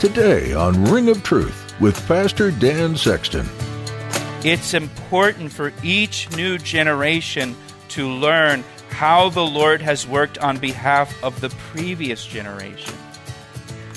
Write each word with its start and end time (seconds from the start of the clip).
Today 0.00 0.54
on 0.54 0.86
Ring 0.86 1.10
of 1.10 1.22
Truth 1.22 1.74
with 1.78 2.08
Pastor 2.08 2.50
Dan 2.50 2.96
Sexton. 2.96 3.46
It's 4.42 4.72
important 4.72 5.52
for 5.52 5.74
each 5.82 6.34
new 6.34 6.56
generation 6.56 7.54
to 7.88 8.08
learn 8.08 8.64
how 8.88 9.28
the 9.28 9.44
Lord 9.44 9.82
has 9.82 10.06
worked 10.06 10.38
on 10.38 10.56
behalf 10.56 11.14
of 11.22 11.42
the 11.42 11.50
previous 11.50 12.24
generation. 12.24 12.94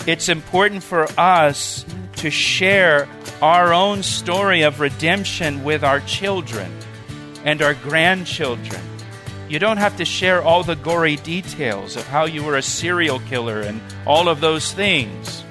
It's 0.06 0.28
important 0.28 0.84
for 0.84 1.08
us 1.18 1.86
to 2.18 2.30
share 2.30 3.08
our 3.42 3.74
own 3.74 4.04
story 4.04 4.64
of 4.64 4.82
redemption 4.82 5.64
with 5.64 5.86
our 5.86 6.02
children 6.02 6.70
and 7.46 7.62
our 7.62 7.76
grandchildren. 7.76 8.82
You 9.48 9.58
don't 9.58 9.78
have 9.78 9.96
to 9.96 10.06
share 10.06 10.42
all 10.42 10.66
the 10.66 10.76
gory 10.76 11.16
details 11.16 11.96
of 11.96 12.06
how 12.08 12.26
you 12.26 12.44
were 12.44 12.58
a 12.58 12.62
serial 12.62 13.20
killer 13.20 13.62
and 13.62 13.80
all 14.06 14.28
of 14.28 14.42
those 14.42 14.74
things 14.74 15.46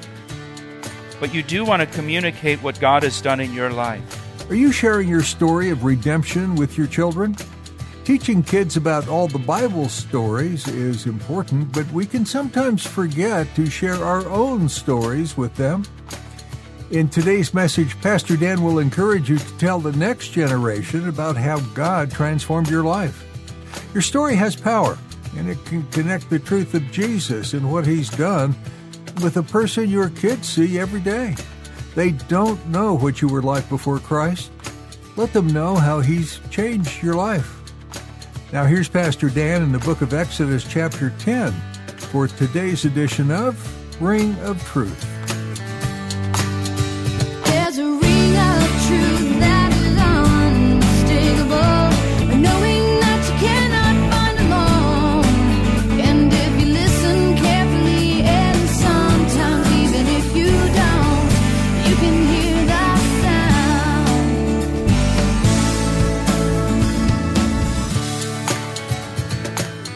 but 1.23 1.33
you 1.33 1.45
do 1.45 1.65
want 1.65 1.79
to 1.79 1.87
communicate 1.87 2.61
what 2.65 2.81
God 2.81 3.05
has 3.05 3.21
done 3.21 3.39
in 3.39 3.53
your 3.55 3.71
life. 3.71 4.51
Are 4.51 4.57
you 4.57 4.73
sharing 4.73 5.09
your 5.09 5.23
story 5.23 5.71
of 5.71 5.85
redemption 5.85 6.57
with 6.57 6.77
your 6.77 6.89
children? 6.89 7.37
Teaching 8.05 8.43
kids 8.43 8.77
about 8.77 9.07
all 9.07 9.29
the 9.29 9.39
Bible 9.39 9.89
stories 9.89 10.67
is 10.67 11.07
important, 11.07 11.71
but 11.73 11.89
we 11.93 12.07
can 12.07 12.27
sometimes 12.27 12.85
forget 12.85 13.47
to 13.55 13.67
share 13.67 14.05
our 14.05 14.29
own 14.29 14.69
stories 14.69 15.37
with 15.37 15.55
them. 15.55 15.85
In 16.91 17.09
today's 17.09 17.55
message, 17.55 18.01
Pastor 18.01 18.37
Dan 18.37 18.61
will 18.61 18.81
encourage 18.81 19.31
you 19.31 19.39
to 19.39 19.59
tell 19.59 19.79
the 19.79 19.93
next 19.93 20.31
generation 20.31 21.09
about 21.09 21.37
how 21.37 21.61
God 21.73 22.11
transformed 22.11 22.69
your 22.69 22.83
life. 22.83 23.25
Your 23.95 24.03
story 24.03 24.35
has 24.35 24.57
power, 24.57 24.99
and 25.37 25.49
it 25.49 25.65
can 25.67 25.87
connect 25.91 26.31
the 26.31 26.41
truth 26.41 26.75
of 26.75 26.91
Jesus 26.91 27.55
and 27.55 27.71
what 27.71 27.87
He's 27.87 28.11
done 28.11 28.57
with 29.21 29.37
a 29.37 29.43
person 29.43 29.89
your 29.89 30.11
kids 30.11 30.49
see 30.49 30.79
every 30.79 31.01
day. 31.01 31.35
They 31.95 32.13
don't 32.13 32.65
know 32.69 32.95
what 32.97 33.21
you 33.21 33.29
were 33.29 33.43
like 33.43 33.69
before 33.69 33.99
Christ. 33.99 34.51
Let 35.17 35.33
them 35.33 35.47
know 35.49 35.75
how 35.75 36.01
He's 36.01 36.41
changed 36.51 37.03
your 37.03 37.15
life. 37.15 37.59
Now, 38.53 38.65
here's 38.65 38.89
Pastor 38.89 39.29
Dan 39.29 39.63
in 39.63 39.73
the 39.73 39.79
book 39.79 40.01
of 40.01 40.15
Exodus, 40.15 40.65
chapter 40.65 41.11
10, 41.19 41.53
for 41.97 42.29
today's 42.29 42.85
edition 42.85 43.31
of 43.31 43.57
Ring 44.03 44.35
of 44.41 44.63
Truth. 44.65 45.22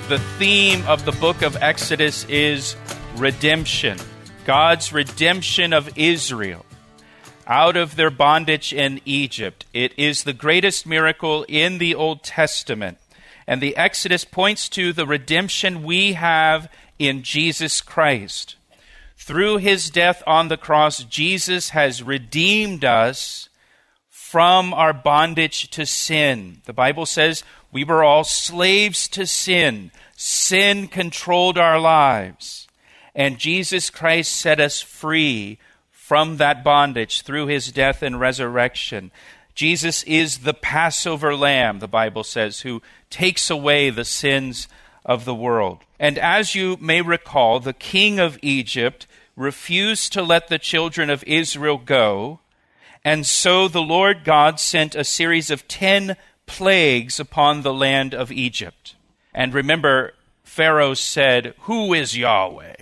The 0.08 0.18
theme 0.38 0.86
of 0.86 1.04
the 1.04 1.10
book 1.12 1.42
of 1.42 1.56
Exodus 1.60 2.24
is 2.28 2.76
redemption. 3.16 3.98
God's 4.44 4.92
redemption 4.92 5.72
of 5.72 5.98
Israel 5.98 6.64
out 7.48 7.76
of 7.76 7.96
their 7.96 8.10
bondage 8.10 8.72
in 8.72 9.00
Egypt. 9.04 9.64
It 9.72 9.92
is 9.96 10.22
the 10.22 10.32
greatest 10.32 10.86
miracle 10.86 11.44
in 11.48 11.78
the 11.78 11.96
Old 11.96 12.22
Testament. 12.22 12.98
And 13.48 13.60
the 13.60 13.76
Exodus 13.76 14.24
points 14.24 14.68
to 14.70 14.92
the 14.92 15.06
redemption 15.06 15.82
we 15.82 16.12
have 16.12 16.70
in 17.00 17.24
Jesus 17.24 17.80
Christ. 17.80 18.54
Through 19.16 19.56
his 19.56 19.90
death 19.90 20.22
on 20.24 20.46
the 20.46 20.56
cross, 20.56 21.02
Jesus 21.02 21.70
has 21.70 22.00
redeemed 22.00 22.84
us 22.84 23.48
from 24.08 24.72
our 24.72 24.92
bondage 24.92 25.68
to 25.70 25.84
sin. 25.84 26.60
The 26.64 26.72
Bible 26.72 27.06
says 27.06 27.42
we 27.72 27.84
were 27.84 28.04
all 28.04 28.24
slaves 28.24 29.08
to 29.08 29.26
sin. 29.26 29.90
Sin 30.16 30.88
controlled 30.88 31.58
our 31.58 31.78
lives. 31.78 32.68
And 33.14 33.38
Jesus 33.38 33.90
Christ 33.90 34.32
set 34.34 34.60
us 34.60 34.80
free 34.80 35.58
from 35.90 36.36
that 36.36 36.62
bondage 36.62 37.22
through 37.22 37.46
his 37.46 37.72
death 37.72 38.02
and 38.02 38.20
resurrection. 38.20 39.10
Jesus 39.54 40.02
is 40.04 40.38
the 40.38 40.54
Passover 40.54 41.34
lamb, 41.34 41.78
the 41.78 41.88
Bible 41.88 42.24
says, 42.24 42.60
who 42.60 42.82
takes 43.10 43.50
away 43.50 43.90
the 43.90 44.04
sins 44.04 44.68
of 45.04 45.24
the 45.24 45.34
world. 45.34 45.78
And 45.98 46.18
as 46.18 46.54
you 46.54 46.76
may 46.80 47.00
recall, 47.00 47.58
the 47.58 47.72
king 47.72 48.20
of 48.20 48.38
Egypt 48.42 49.06
refused 49.34 50.12
to 50.12 50.22
let 50.22 50.48
the 50.48 50.58
children 50.58 51.10
of 51.10 51.24
Israel 51.26 51.78
go. 51.78 52.40
And 53.04 53.24
so 53.24 53.66
the 53.68 53.82
Lord 53.82 54.24
God 54.24 54.60
sent 54.60 54.94
a 54.94 55.04
series 55.04 55.50
of 55.50 55.68
ten 55.68 56.16
plagues 56.46 57.20
upon 57.20 57.62
the 57.62 57.74
land 57.74 58.14
of 58.14 58.32
Egypt. 58.32 58.94
And 59.34 59.52
remember, 59.52 60.14
Pharaoh 60.42 60.94
said, 60.94 61.54
Who 61.62 61.92
is 61.92 62.16
Yahweh? 62.16 62.76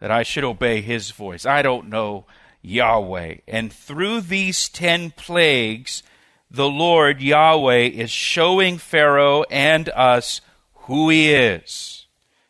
That 0.00 0.10
I 0.10 0.22
should 0.22 0.44
obey 0.44 0.80
his 0.80 1.10
voice. 1.10 1.46
I 1.46 1.62
don't 1.62 1.88
know 1.88 2.24
Yahweh. 2.62 3.36
And 3.46 3.72
through 3.72 4.22
these 4.22 4.68
ten 4.68 5.10
plagues, 5.10 6.02
the 6.50 6.68
Lord 6.68 7.22
Yahweh 7.22 7.84
is 7.84 8.10
showing 8.10 8.78
Pharaoh 8.78 9.44
and 9.50 9.88
us 9.90 10.40
who 10.86 11.08
he 11.10 11.32
is. 11.32 12.06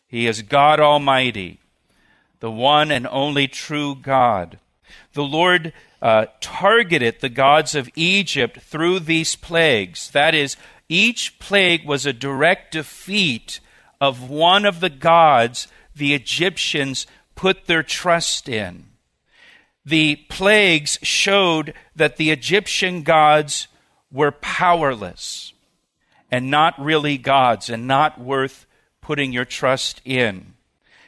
He 0.06 0.26
is 0.26 0.42
God 0.42 0.80
Almighty, 0.80 1.60
the 2.40 2.50
one 2.50 2.90
and 2.90 3.06
only 3.08 3.46
true 3.46 3.94
God. 3.94 4.58
The 5.12 5.22
Lord 5.22 5.72
uh, 6.02 6.26
targeted 6.40 7.20
the 7.20 7.28
gods 7.28 7.74
of 7.74 7.90
Egypt 7.94 8.60
through 8.60 9.00
these 9.00 9.36
plagues. 9.36 10.10
That 10.10 10.34
is, 10.34 10.56
each 10.88 11.38
plague 11.38 11.84
was 11.84 12.06
a 12.06 12.12
direct 12.12 12.72
defeat 12.72 13.60
of 14.00 14.30
one 14.30 14.64
of 14.64 14.80
the 14.80 14.90
gods 14.90 15.68
the 15.94 16.14
Egyptians 16.14 17.06
put 17.34 17.66
their 17.66 17.82
trust 17.82 18.48
in. 18.48 18.86
The 19.84 20.16
plagues 20.28 20.98
showed 21.02 21.74
that 21.94 22.16
the 22.16 22.30
Egyptian 22.30 23.02
gods 23.02 23.68
were 24.10 24.32
powerless 24.32 25.52
and 26.30 26.50
not 26.50 26.80
really 26.82 27.18
gods 27.18 27.68
and 27.68 27.86
not 27.86 28.20
worth 28.20 28.66
putting 29.00 29.32
your 29.32 29.44
trust 29.44 30.00
in. 30.04 30.54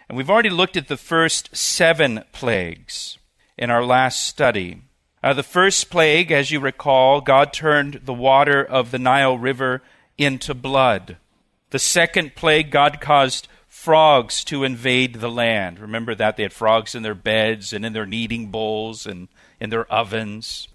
And 0.08 0.16
we've 0.16 0.30
already 0.30 0.50
looked 0.50 0.76
at 0.76 0.88
the 0.88 0.96
first 0.96 1.56
seven 1.56 2.24
plagues 2.32 3.18
in 3.62 3.70
our 3.70 3.84
last 3.84 4.26
study. 4.26 4.82
Uh, 5.22 5.32
the 5.32 5.44
first 5.44 5.88
plague, 5.88 6.32
as 6.32 6.50
you 6.50 6.58
recall, 6.58 7.20
God 7.20 7.52
turned 7.52 8.00
the 8.02 8.12
water 8.12 8.60
of 8.60 8.90
the 8.90 8.98
Nile 8.98 9.38
River 9.38 9.82
into 10.18 10.52
blood. 10.52 11.16
The 11.70 11.78
second 11.78 12.34
plague, 12.34 12.72
God 12.72 13.00
caused 13.00 13.46
frogs 13.68 14.42
to 14.46 14.64
invade 14.64 15.14
the 15.14 15.30
land. 15.30 15.78
Remember 15.78 16.12
that? 16.12 16.36
They 16.36 16.42
had 16.42 16.52
frogs 16.52 16.96
in 16.96 17.04
their 17.04 17.14
beds 17.14 17.72
and 17.72 17.86
in 17.86 17.92
their 17.92 18.04
kneading 18.04 18.48
bowls 18.48 19.06
and 19.06 19.28
in 19.60 19.70
their 19.70 19.84
ovens. 19.92 20.66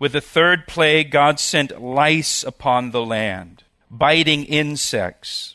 With 0.00 0.10
the 0.10 0.20
third 0.20 0.66
plague, 0.66 1.12
God 1.12 1.38
sent 1.38 1.80
lice 1.80 2.42
upon 2.42 2.90
the 2.90 3.04
land, 3.04 3.62
biting 3.88 4.44
insects. 4.44 5.54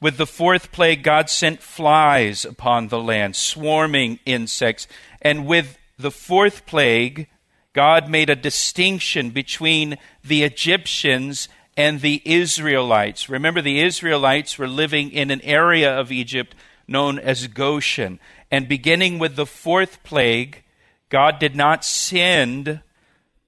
With 0.00 0.16
the 0.16 0.26
fourth 0.26 0.70
plague, 0.70 1.02
God 1.02 1.28
sent 1.28 1.60
flies 1.60 2.44
upon 2.44 2.86
the 2.86 3.00
land, 3.00 3.34
swarming 3.34 4.20
insects. 4.24 4.86
And 5.20 5.44
with 5.44 5.76
the 5.98 6.10
fourth 6.10 6.66
plague, 6.66 7.28
God 7.72 8.08
made 8.08 8.30
a 8.30 8.36
distinction 8.36 9.30
between 9.30 9.98
the 10.22 10.42
Egyptians 10.42 11.48
and 11.76 12.00
the 12.00 12.22
Israelites. 12.24 13.28
Remember, 13.28 13.60
the 13.60 13.80
Israelites 13.80 14.58
were 14.58 14.68
living 14.68 15.10
in 15.10 15.30
an 15.30 15.40
area 15.42 15.98
of 15.98 16.12
Egypt 16.12 16.54
known 16.86 17.18
as 17.18 17.46
Goshen. 17.48 18.20
And 18.50 18.68
beginning 18.68 19.18
with 19.18 19.36
the 19.36 19.46
fourth 19.46 20.02
plague, 20.04 20.62
God 21.08 21.38
did 21.38 21.56
not 21.56 21.84
send 21.84 22.80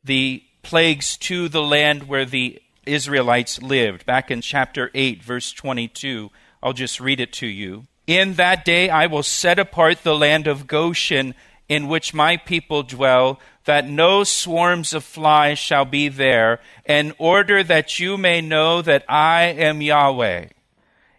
the 0.03 0.43
plagues 0.63 1.17
to 1.19 1.49
the 1.49 1.63
land 1.63 2.09
where 2.09 2.25
the 2.25 2.61
Israelites 2.85 3.63
lived. 3.63 4.07
Back 4.07 4.31
in 4.31 4.41
chapter 4.41 4.91
8, 4.95 5.23
verse 5.23 5.53
22, 5.53 6.31
I'll 6.63 6.73
just 6.73 7.01
read 7.01 7.21
it 7.21 7.33
to 7.35 7.47
you. 7.47 7.87
In 8.07 8.35
that 8.35 8.65
day 8.65 8.89
I 8.89 9.07
will 9.07 9.23
set 9.23 9.59
apart 9.59 10.03
the 10.03 10.17
land 10.17 10.47
of 10.47 10.67
Goshen 10.67 11.35
in 11.69 11.89
which 11.89 12.15
my 12.15 12.37
people 12.37 12.83
dwell, 12.83 13.41
that 13.65 13.89
no 13.89 14.23
swarms 14.23 14.95
of 14.95 15.03
flies 15.03 15.59
shall 15.59 15.85
be 15.85 16.09
there, 16.09 16.61
in 16.85 17.13
order 17.19 17.65
that 17.65 17.99
you 17.99 18.17
may 18.17 18.41
know 18.41 18.81
that 18.83 19.05
I 19.09 19.45
am 19.45 19.83
Yahweh 19.83 20.47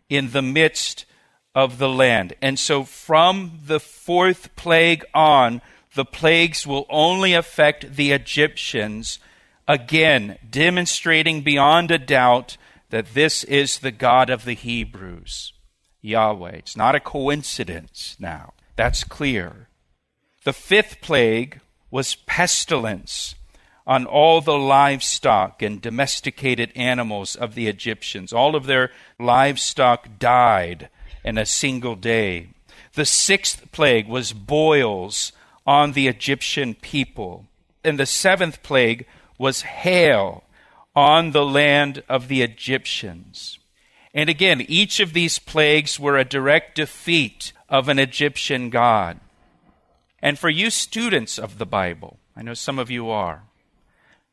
in 0.09 0.31
the 0.31 0.41
midst 0.41 1.05
of 1.53 1.77
the 1.77 1.89
land. 1.89 2.33
And 2.41 2.57
so 2.57 2.83
from 2.83 3.59
the 3.65 3.79
fourth 3.79 4.55
plague 4.55 5.03
on, 5.13 5.61
the 5.95 6.05
plagues 6.05 6.65
will 6.65 6.85
only 6.89 7.33
affect 7.33 7.95
the 7.95 8.11
Egyptians, 8.11 9.19
again, 9.67 10.38
demonstrating 10.49 11.41
beyond 11.41 11.91
a 11.91 11.97
doubt 11.97 12.55
that 12.89 13.13
this 13.13 13.44
is 13.44 13.79
the 13.79 13.91
God 13.91 14.29
of 14.29 14.45
the 14.45 14.53
Hebrews, 14.53 15.51
Yahweh. 16.01 16.51
It's 16.51 16.77
not 16.77 16.95
a 16.95 17.01
coincidence 17.01 18.15
now. 18.17 18.53
That's 18.77 19.03
clear. 19.03 19.66
The 20.47 20.53
fifth 20.53 21.01
plague 21.01 21.59
was 21.91 22.15
pestilence 22.15 23.35
on 23.85 24.05
all 24.05 24.39
the 24.39 24.57
livestock 24.57 25.61
and 25.61 25.81
domesticated 25.81 26.71
animals 26.73 27.35
of 27.35 27.53
the 27.53 27.67
Egyptians. 27.67 28.31
All 28.31 28.55
of 28.55 28.65
their 28.65 28.91
livestock 29.19 30.07
died 30.19 30.88
in 31.25 31.38
a 31.38 31.45
single 31.45 31.97
day. 31.97 32.47
The 32.94 33.03
sixth 33.03 33.73
plague 33.73 34.07
was 34.07 34.31
boils 34.31 35.33
on 35.65 35.91
the 35.91 36.07
Egyptian 36.07 36.75
people. 36.75 37.47
And 37.83 37.99
the 37.99 38.05
seventh 38.05 38.63
plague 38.63 39.05
was 39.38 39.63
hail 39.63 40.45
on 40.95 41.31
the 41.31 41.45
land 41.45 42.03
of 42.07 42.29
the 42.29 42.41
Egyptians. 42.41 43.59
And 44.13 44.29
again, 44.29 44.61
each 44.61 45.01
of 45.01 45.11
these 45.11 45.39
plagues 45.39 45.99
were 45.99 46.17
a 46.17 46.23
direct 46.23 46.75
defeat 46.75 47.51
of 47.67 47.89
an 47.89 47.99
Egyptian 47.99 48.69
god. 48.69 49.19
And 50.21 50.39
for 50.39 50.49
you 50.49 50.69
students 50.69 51.37
of 51.37 51.57
the 51.57 51.65
Bible, 51.65 52.19
I 52.35 52.41
know 52.41 52.53
some 52.53 52.79
of 52.79 52.89
you 52.89 53.09
are, 53.09 53.43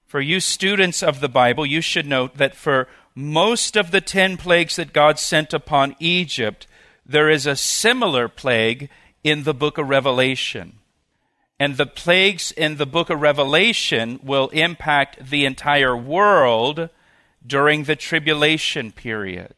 for 0.06 0.20
you 0.20 0.40
students 0.40 1.02
of 1.02 1.20
the 1.20 1.28
Bible, 1.28 1.66
you 1.66 1.81
should 1.81 2.06
note 2.06 2.36
that 2.36 2.54
for 2.54 2.88
most 3.14 3.76
of 3.76 3.90
the 3.90 4.00
ten 4.00 4.36
plagues 4.36 4.76
that 4.76 4.92
God 4.92 5.19
sent 5.19 5.52
upon 5.52 5.96
Egypt, 5.98 6.66
there 7.04 7.28
is 7.28 7.46
a 7.46 7.56
similar 7.56 8.28
plague 8.28 8.88
in 9.22 9.42
the 9.42 9.54
book 9.54 9.76
of 9.76 9.88
Revelation. 9.88 10.78
And 11.58 11.76
the 11.76 11.87
plagues 11.87 12.50
in 12.50 12.76
the 12.76 12.87
book 12.87 13.10
of 13.10 13.20
Revelation 13.20 14.20
will 14.22 14.48
impact 14.48 15.30
the 15.30 15.44
entire 15.44 15.96
world 15.96 16.90
during 17.46 17.84
the 17.84 17.96
tribulation 17.96 18.90
period. 18.90 19.54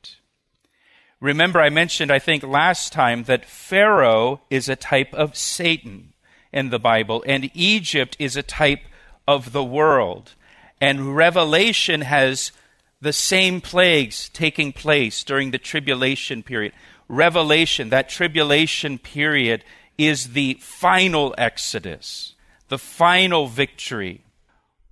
Remember, 1.21 1.61
I 1.61 1.71
mentioned, 1.71 2.11
I 2.11 2.19
think, 2.19 2.43
last 2.43 2.93
time 2.93 3.25
that 3.25 3.47
Pharaoh 3.47 4.43
is 4.51 4.69
a 4.69 4.77
type 4.77 5.15
of 5.15 5.37
Satan 5.37 6.13
in 6.53 6.71
the 6.71 6.79
Bible, 6.79 7.23
and 7.27 7.51
Egypt 7.55 8.17
is 8.19 8.37
a 8.37 8.43
type 8.43 8.83
of 9.27 9.53
the 9.53 9.65
world. 9.65 10.35
And 10.81 11.17
Revelation 11.17 12.03
has 12.03 12.53
the 13.01 13.13
same 13.13 13.61
plagues 13.61 14.29
taking 14.31 14.73
place 14.73 15.23
during 15.25 15.51
the 15.51 15.59
tribulation 15.59 16.43
period. 16.43 16.73
Revelation, 17.09 17.91
that 17.91 18.09
tribulation 18.09 18.99
period, 18.99 19.65
is 19.99 20.33
the 20.33 20.55
final 20.61 21.35
exodus, 21.39 22.35
the 22.69 22.79
final 22.79 23.47
victory 23.47 24.23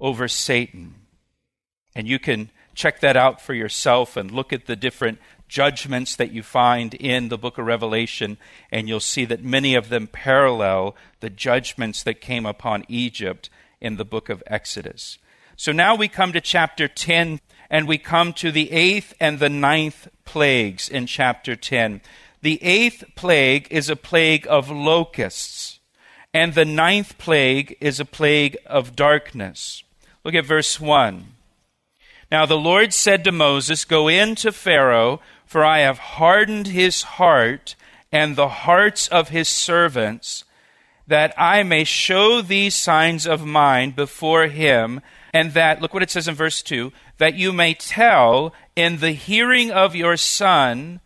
over 0.00 0.28
Satan. 0.28 0.94
And 1.94 2.08
you 2.08 2.18
can 2.18 2.50
check 2.74 3.00
that 3.00 3.16
out 3.16 3.40
for 3.40 3.54
yourself 3.54 4.16
and 4.16 4.30
look 4.30 4.52
at 4.52 4.66
the 4.66 4.76
different 4.76 5.18
judgments 5.54 6.16
that 6.16 6.32
you 6.32 6.42
find 6.42 6.94
in 6.94 7.28
the 7.28 7.38
book 7.38 7.58
of 7.58 7.64
Revelation, 7.64 8.38
and 8.72 8.88
you'll 8.88 8.98
see 8.98 9.24
that 9.24 9.44
many 9.44 9.76
of 9.76 9.88
them 9.88 10.08
parallel 10.08 10.96
the 11.20 11.30
judgments 11.30 12.02
that 12.02 12.20
came 12.20 12.44
upon 12.44 12.84
Egypt 12.88 13.48
in 13.80 13.96
the 13.96 14.04
book 14.04 14.28
of 14.28 14.42
Exodus. 14.48 15.16
So 15.54 15.70
now 15.70 15.94
we 15.94 16.08
come 16.08 16.32
to 16.32 16.40
chapter 16.40 16.88
10, 16.88 17.38
and 17.70 17.86
we 17.86 17.98
come 17.98 18.32
to 18.32 18.50
the 18.50 18.72
eighth 18.72 19.14
and 19.20 19.38
the 19.38 19.48
ninth 19.48 20.08
plagues 20.24 20.88
in 20.88 21.06
chapter 21.06 21.54
10. 21.54 22.00
The 22.42 22.60
eighth 22.60 23.04
plague 23.14 23.68
is 23.70 23.88
a 23.88 23.94
plague 23.94 24.48
of 24.50 24.72
locusts, 24.72 25.78
and 26.32 26.54
the 26.54 26.64
ninth 26.64 27.16
plague 27.16 27.76
is 27.80 28.00
a 28.00 28.04
plague 28.04 28.56
of 28.66 28.96
darkness. 28.96 29.84
Look 30.24 30.34
at 30.34 30.46
verse 30.46 30.80
1. 30.80 31.28
Now 32.34 32.46
the 32.46 32.58
Lord 32.58 32.92
said 32.92 33.22
to 33.22 33.30
Moses, 33.30 33.84
Go 33.84 34.08
in 34.08 34.34
to 34.36 34.50
Pharaoh, 34.50 35.20
for 35.54 35.64
I 35.64 35.82
have 35.82 35.98
hardened 35.98 36.66
his 36.66 37.02
heart 37.02 37.76
and 38.10 38.34
the 38.34 38.48
hearts 38.48 39.06
of 39.06 39.28
his 39.28 39.46
servants, 39.46 40.42
that 41.06 41.32
I 41.38 41.62
may 41.62 41.84
show 41.84 42.42
these 42.42 42.74
signs 42.74 43.24
of 43.24 43.46
mine 43.46 43.92
before 43.92 44.48
him, 44.48 45.00
and 45.32 45.52
that, 45.52 45.80
look 45.80 45.94
what 45.94 46.02
it 46.02 46.10
says 46.10 46.26
in 46.26 46.34
verse 46.34 46.60
2, 46.60 46.92
that 47.18 47.34
you 47.36 47.52
may 47.52 47.72
tell 47.72 48.52
in 48.74 48.96
the 48.96 49.12
hearing 49.12 49.70
of 49.70 49.94
your 49.94 50.16
son 50.16 50.98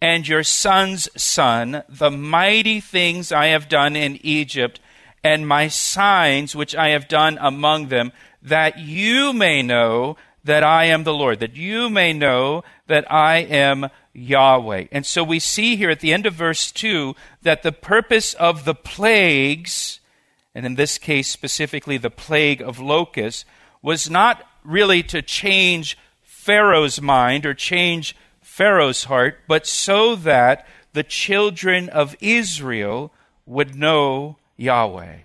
and 0.00 0.28
your 0.28 0.44
son's 0.44 1.08
son 1.20 1.82
the 1.88 2.12
mighty 2.12 2.78
things 2.78 3.32
I 3.32 3.46
have 3.46 3.68
done 3.68 3.96
in 3.96 4.24
Egypt, 4.24 4.78
and 5.24 5.48
my 5.48 5.66
signs 5.66 6.54
which 6.54 6.76
I 6.76 6.90
have 6.90 7.08
done 7.08 7.36
among 7.40 7.88
them, 7.88 8.12
that 8.40 8.78
you 8.78 9.32
may 9.32 9.60
know 9.60 10.16
that 10.44 10.62
I 10.62 10.84
am 10.84 11.02
the 11.02 11.12
Lord, 11.12 11.40
that 11.40 11.56
you 11.56 11.90
may 11.90 12.12
know 12.12 12.62
that 12.88 13.10
I 13.10 13.38
am 13.38 13.88
Yahweh. 14.12 14.86
And 14.90 15.06
so 15.06 15.22
we 15.22 15.38
see 15.38 15.76
here 15.76 15.90
at 15.90 16.00
the 16.00 16.12
end 16.12 16.26
of 16.26 16.34
verse 16.34 16.72
2 16.72 17.14
that 17.42 17.62
the 17.62 17.72
purpose 17.72 18.34
of 18.34 18.64
the 18.64 18.74
plagues, 18.74 20.00
and 20.54 20.66
in 20.66 20.74
this 20.74 20.98
case 20.98 21.28
specifically 21.28 21.96
the 21.96 22.10
plague 22.10 22.60
of 22.60 22.80
locusts, 22.80 23.44
was 23.80 24.10
not 24.10 24.44
really 24.64 25.02
to 25.04 25.22
change 25.22 25.96
Pharaoh's 26.22 27.00
mind 27.00 27.46
or 27.46 27.54
change 27.54 28.16
Pharaoh's 28.40 29.04
heart, 29.04 29.40
but 29.46 29.66
so 29.66 30.16
that 30.16 30.66
the 30.92 31.04
children 31.04 31.88
of 31.88 32.16
Israel 32.20 33.12
would 33.46 33.74
know 33.76 34.36
Yahweh. 34.56 35.18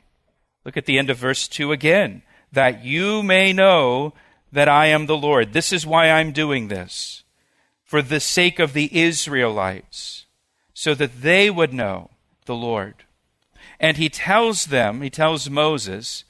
Look 0.65 0.77
at 0.77 0.85
the 0.85 0.99
end 0.99 1.09
of 1.09 1.17
verse 1.17 1.47
2 1.47 1.71
again. 1.71 2.21
That 2.51 2.85
you 2.85 3.23
may 3.23 3.51
know 3.51 4.13
that 4.51 4.69
I 4.69 4.87
am 4.87 5.07
the 5.07 5.17
Lord. 5.17 5.53
This 5.53 5.73
is 5.73 5.85
why 5.85 6.11
I'm 6.11 6.31
doing 6.31 6.67
this. 6.67 7.22
For 7.93 8.01
the 8.01 8.19
sake 8.19 8.57
of 8.57 8.73
the 8.73 8.89
Israelites, 9.03 10.25
so 10.73 10.95
that 10.95 11.21
they 11.21 11.51
would 11.51 11.75
know 11.75 12.09
the 12.45 12.55
Lord. 12.55 12.95
And 13.79 13.97
he 13.97 14.09
tells 14.09 14.65
them, 14.65 15.03
he 15.03 15.11
tells 15.11 15.47
Moses, 15.47 16.23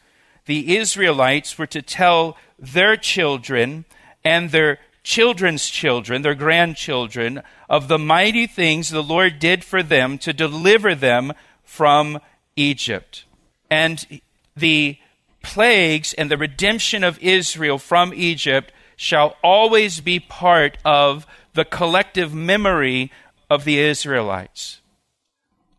the 0.46 0.75
Israelites 0.75 1.58
were 1.58 1.67
to 1.67 1.82
tell 1.82 2.36
their 2.60 2.98
children 2.98 3.86
and 4.25 4.51
their 4.51 4.79
children's 5.03 5.70
children, 5.70 6.22
their 6.22 6.36
grandchildren, 6.36 7.41
of 7.70 7.88
the 7.88 7.98
mighty 7.98 8.46
things 8.46 8.89
the 8.89 9.01
Lord 9.01 9.39
did 9.39 9.63
for 9.63 9.82
them 9.82 10.17
to 10.17 10.34
deliver 10.34 10.93
them 10.93 11.32
from 11.63 12.20
Egypt. 12.58 13.24
And 13.70 14.22
the 14.53 14.98
plagues 15.41 16.13
and 16.13 16.29
the 16.29 16.36
redemption 16.36 17.05
of 17.05 17.17
Israel 17.20 17.77
from 17.77 18.13
Egypt 18.13 18.74
shall 18.98 19.38
always 19.41 20.01
be 20.01 20.20
part 20.20 20.77
of 20.84 21.25
the 21.53 21.65
collective 21.65 22.33
memory 22.33 23.12
of 23.50 23.63
the 23.63 23.79
Israelites 23.79 24.81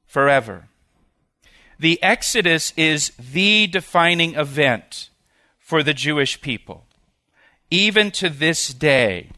forever. 0.07 0.69
The 1.78 2.02
Exodus 2.02 2.73
is 2.76 3.12
the 3.19 3.66
defining 3.66 4.35
event 4.35 5.11
for 5.59 5.83
the 5.83 5.95
Jewish 5.95 6.40
people 6.40 6.87
even 7.75 8.12
to 8.12 8.31
this 8.31 8.73
day, 8.73 9.31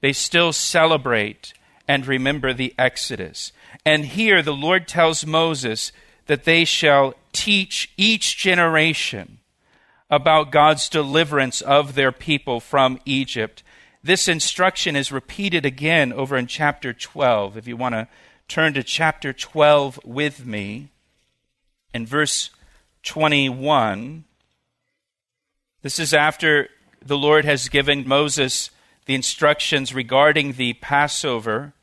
they 0.00 0.12
still 0.12 0.52
celebrate 0.52 1.52
and 1.88 2.06
remember 2.06 2.52
the 2.52 2.72
Exodus. 2.78 3.52
And 3.84 4.04
here 4.04 4.42
the 4.42 4.54
Lord 4.54 4.86
tells 4.86 5.26
Moses 5.26 5.90
that 6.26 6.44
they 6.44 6.64
shall 6.64 7.14
teach 7.32 7.92
each 7.96 8.36
generation 8.36 9.38
about 10.08 10.52
God's 10.52 10.88
deliverance 10.88 11.60
of 11.60 11.96
their 11.96 12.12
people 12.12 12.60
from 12.60 13.00
Egypt. 13.04 13.64
This 14.02 14.28
instruction 14.28 14.96
is 14.96 15.12
repeated 15.12 15.66
again 15.66 16.12
over 16.12 16.36
in 16.36 16.46
chapter 16.46 16.94
12. 16.94 17.58
If 17.58 17.68
you 17.68 17.76
want 17.76 17.94
to 17.94 18.08
turn 18.48 18.72
to 18.74 18.82
chapter 18.82 19.34
12 19.34 20.00
with 20.04 20.46
me, 20.46 20.88
in 21.92 22.06
verse 22.06 22.48
21, 23.02 24.24
this 25.82 25.98
is 25.98 26.14
after 26.14 26.70
the 27.04 27.18
Lord 27.18 27.44
has 27.44 27.68
given 27.68 28.08
Moses 28.08 28.70
the 29.04 29.14
instructions 29.14 29.94
regarding 29.94 30.54
the 30.54 30.74
Passover. 30.74 31.74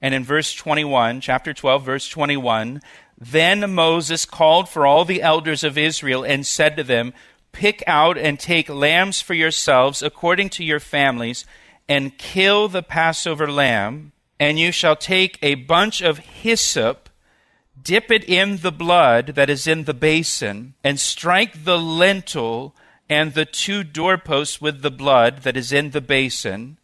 And 0.00 0.14
in 0.14 0.24
verse 0.24 0.54
21, 0.54 1.20
chapter 1.20 1.52
12, 1.52 1.84
verse 1.84 2.08
21, 2.08 2.80
then 3.18 3.74
Moses 3.74 4.24
called 4.24 4.68
for 4.68 4.86
all 4.86 5.04
the 5.04 5.22
elders 5.22 5.64
of 5.64 5.76
Israel 5.76 6.24
and 6.24 6.46
said 6.46 6.76
to 6.76 6.82
them, 6.82 7.12
Pick 7.56 7.82
out 7.86 8.18
and 8.18 8.38
take 8.38 8.68
lambs 8.68 9.22
for 9.22 9.32
yourselves 9.32 10.02
according 10.02 10.50
to 10.50 10.62
your 10.62 10.78
families, 10.78 11.46
and 11.88 12.18
kill 12.18 12.68
the 12.68 12.82
Passover 12.82 13.50
lamb. 13.50 14.12
And 14.38 14.58
you 14.58 14.70
shall 14.72 14.94
take 14.94 15.38
a 15.40 15.54
bunch 15.54 16.02
of 16.02 16.18
hyssop, 16.18 17.08
dip 17.82 18.10
it 18.10 18.24
in 18.24 18.58
the 18.58 18.70
blood 18.70 19.28
that 19.36 19.48
is 19.48 19.66
in 19.66 19.84
the 19.84 19.94
basin, 19.94 20.74
and 20.84 21.00
strike 21.00 21.64
the 21.64 21.78
lintel 21.78 22.76
and 23.08 23.32
the 23.32 23.46
two 23.46 23.82
doorposts 23.82 24.60
with 24.60 24.82
the 24.82 24.90
blood 24.90 25.38
that 25.38 25.56
is 25.56 25.72
in 25.72 25.92
the 25.92 26.02
basin. 26.02 26.76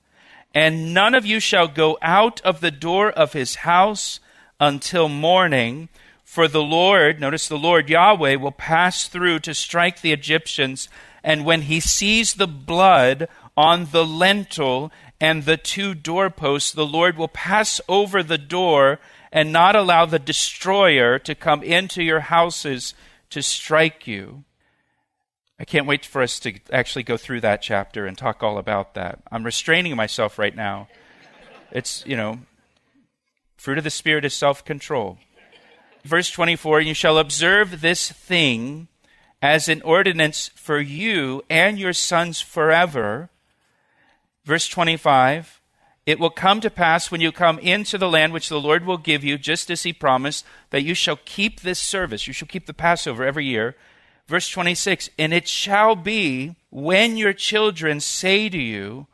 And 0.54 0.94
none 0.94 1.14
of 1.14 1.26
you 1.26 1.38
shall 1.38 1.68
go 1.68 1.98
out 2.00 2.40
of 2.40 2.62
the 2.62 2.70
door 2.70 3.10
of 3.10 3.34
his 3.34 3.56
house 3.56 4.20
until 4.58 5.10
morning. 5.10 5.90
For 6.32 6.48
the 6.48 6.62
Lord, 6.62 7.20
notice 7.20 7.46
the 7.46 7.58
Lord 7.58 7.90
Yahweh, 7.90 8.36
will 8.36 8.52
pass 8.52 9.06
through 9.06 9.40
to 9.40 9.52
strike 9.52 10.00
the 10.00 10.12
Egyptians. 10.14 10.88
And 11.22 11.44
when 11.44 11.60
he 11.60 11.78
sees 11.78 12.32
the 12.32 12.46
blood 12.46 13.28
on 13.54 13.88
the 13.92 14.06
lintel 14.06 14.90
and 15.20 15.44
the 15.44 15.58
two 15.58 15.94
doorposts, 15.94 16.72
the 16.72 16.86
Lord 16.86 17.18
will 17.18 17.28
pass 17.28 17.82
over 17.86 18.22
the 18.22 18.38
door 18.38 18.98
and 19.30 19.52
not 19.52 19.76
allow 19.76 20.06
the 20.06 20.18
destroyer 20.18 21.18
to 21.18 21.34
come 21.34 21.62
into 21.62 22.02
your 22.02 22.20
houses 22.20 22.94
to 23.28 23.42
strike 23.42 24.06
you. 24.06 24.44
I 25.60 25.66
can't 25.66 25.86
wait 25.86 26.06
for 26.06 26.22
us 26.22 26.40
to 26.40 26.54
actually 26.72 27.02
go 27.02 27.18
through 27.18 27.42
that 27.42 27.60
chapter 27.60 28.06
and 28.06 28.16
talk 28.16 28.42
all 28.42 28.56
about 28.56 28.94
that. 28.94 29.18
I'm 29.30 29.44
restraining 29.44 29.96
myself 29.96 30.38
right 30.38 30.56
now. 30.56 30.88
It's, 31.70 32.02
you 32.06 32.16
know, 32.16 32.38
fruit 33.58 33.76
of 33.76 33.84
the 33.84 33.90
Spirit 33.90 34.24
is 34.24 34.32
self 34.32 34.64
control. 34.64 35.18
Verse 36.04 36.30
24 36.30 36.80
You 36.80 36.94
shall 36.94 37.18
observe 37.18 37.80
this 37.80 38.10
thing 38.10 38.88
as 39.40 39.68
an 39.68 39.82
ordinance 39.82 40.48
for 40.54 40.80
you 40.80 41.42
and 41.50 41.78
your 41.78 41.92
sons 41.92 42.40
forever. 42.40 43.30
Verse 44.44 44.68
25 44.68 45.60
It 46.06 46.18
will 46.18 46.30
come 46.30 46.60
to 46.60 46.70
pass 46.70 47.10
when 47.10 47.20
you 47.20 47.32
come 47.32 47.58
into 47.58 47.98
the 47.98 48.08
land 48.08 48.32
which 48.32 48.48
the 48.48 48.60
Lord 48.60 48.84
will 48.84 48.98
give 48.98 49.24
you, 49.24 49.38
just 49.38 49.70
as 49.70 49.82
he 49.82 49.92
promised, 49.92 50.44
that 50.70 50.82
you 50.82 50.94
shall 50.94 51.18
keep 51.24 51.60
this 51.60 51.78
service. 51.78 52.26
You 52.26 52.32
shall 52.32 52.48
keep 52.48 52.66
the 52.66 52.74
Passover 52.74 53.24
every 53.24 53.46
year 53.46 53.76
Verse 54.26 54.48
26 54.48 55.10
And 55.18 55.32
it 55.32 55.48
shall 55.48 55.96
be 55.96 56.56
when 56.70 57.16
your 57.16 57.32
children 57.32 58.00
say 58.00 58.48
to 58.48 58.58
you, 58.58 59.06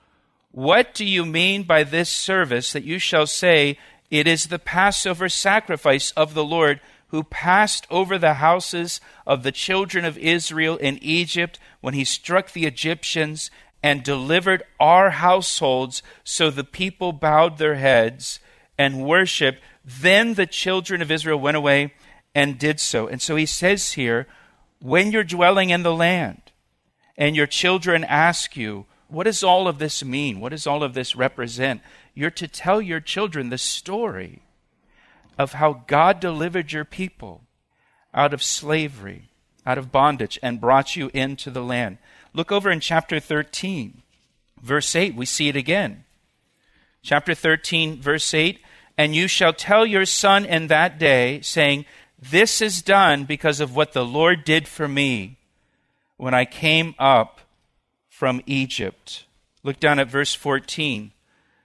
What 0.50 0.94
do 0.94 1.04
you 1.04 1.24
mean 1.24 1.64
by 1.64 1.82
this 1.82 2.10
service? 2.10 2.72
that 2.72 2.84
you 2.84 2.98
shall 2.98 3.26
say, 3.26 3.78
It 4.10 4.26
is 4.26 4.46
the 4.46 4.58
Passover 4.58 5.28
sacrifice 5.28 6.12
of 6.12 6.34
the 6.34 6.44
Lord 6.44 6.80
who 7.08 7.22
passed 7.22 7.86
over 7.90 8.18
the 8.18 8.34
houses 8.34 9.00
of 9.26 9.42
the 9.42 9.52
children 9.52 10.04
of 10.04 10.18
Israel 10.18 10.76
in 10.76 10.98
Egypt 11.02 11.58
when 11.80 11.94
he 11.94 12.04
struck 12.04 12.52
the 12.52 12.66
Egyptians 12.66 13.50
and 13.82 14.02
delivered 14.02 14.62
our 14.80 15.10
households 15.10 16.02
so 16.24 16.50
the 16.50 16.64
people 16.64 17.12
bowed 17.12 17.58
their 17.58 17.76
heads 17.76 18.40
and 18.76 19.04
worshiped. 19.04 19.62
Then 19.84 20.34
the 20.34 20.46
children 20.46 21.00
of 21.00 21.10
Israel 21.10 21.38
went 21.38 21.56
away 21.56 21.94
and 22.34 22.58
did 22.58 22.80
so. 22.80 23.06
And 23.06 23.22
so 23.22 23.36
he 23.36 23.46
says 23.46 23.92
here, 23.92 24.26
when 24.80 25.10
you're 25.10 25.24
dwelling 25.24 25.70
in 25.70 25.82
the 25.82 25.94
land 25.94 26.40
and 27.16 27.34
your 27.34 27.46
children 27.46 28.04
ask 28.04 28.56
you, 28.56 28.86
What 29.08 29.24
does 29.24 29.42
all 29.42 29.66
of 29.66 29.78
this 29.78 30.04
mean? 30.04 30.40
What 30.40 30.50
does 30.50 30.66
all 30.66 30.82
of 30.82 30.94
this 30.94 31.16
represent? 31.16 31.80
You're 32.14 32.30
to 32.32 32.46
tell 32.46 32.80
your 32.80 33.00
children 33.00 33.48
the 33.48 33.58
story 33.58 34.42
of 35.38 35.54
how 35.54 35.84
God 35.86 36.20
delivered 36.20 36.72
your 36.72 36.84
people 36.84 37.42
out 38.12 38.34
of 38.34 38.42
slavery, 38.42 39.30
out 39.64 39.78
of 39.78 39.92
bondage, 39.92 40.38
and 40.42 40.60
brought 40.60 40.96
you 40.96 41.10
into 41.14 41.50
the 41.50 41.62
land. 41.62 41.98
Look 42.34 42.52
over 42.52 42.70
in 42.70 42.80
chapter 42.80 43.20
13, 43.20 44.02
verse 44.60 44.94
8. 44.94 45.14
We 45.14 45.26
see 45.26 45.48
it 45.48 45.56
again. 45.56 46.04
Chapter 47.02 47.34
13, 47.34 48.00
verse 48.00 48.34
8 48.34 48.60
And 48.98 49.14
you 49.14 49.26
shall 49.28 49.52
tell 49.52 49.86
your 49.86 50.04
son 50.04 50.44
in 50.44 50.66
that 50.66 50.98
day, 50.98 51.40
saying, 51.40 51.86
this 52.20 52.60
is 52.60 52.82
done 52.82 53.24
because 53.24 53.60
of 53.60 53.76
what 53.76 53.92
the 53.92 54.04
Lord 54.04 54.44
did 54.44 54.66
for 54.66 54.88
me 54.88 55.38
when 56.16 56.34
I 56.34 56.44
came 56.44 56.94
up 56.98 57.40
from 58.18 58.42
Egypt. 58.46 59.26
Look 59.62 59.78
down 59.78 60.00
at 60.00 60.10
verse 60.10 60.34
14. 60.34 61.12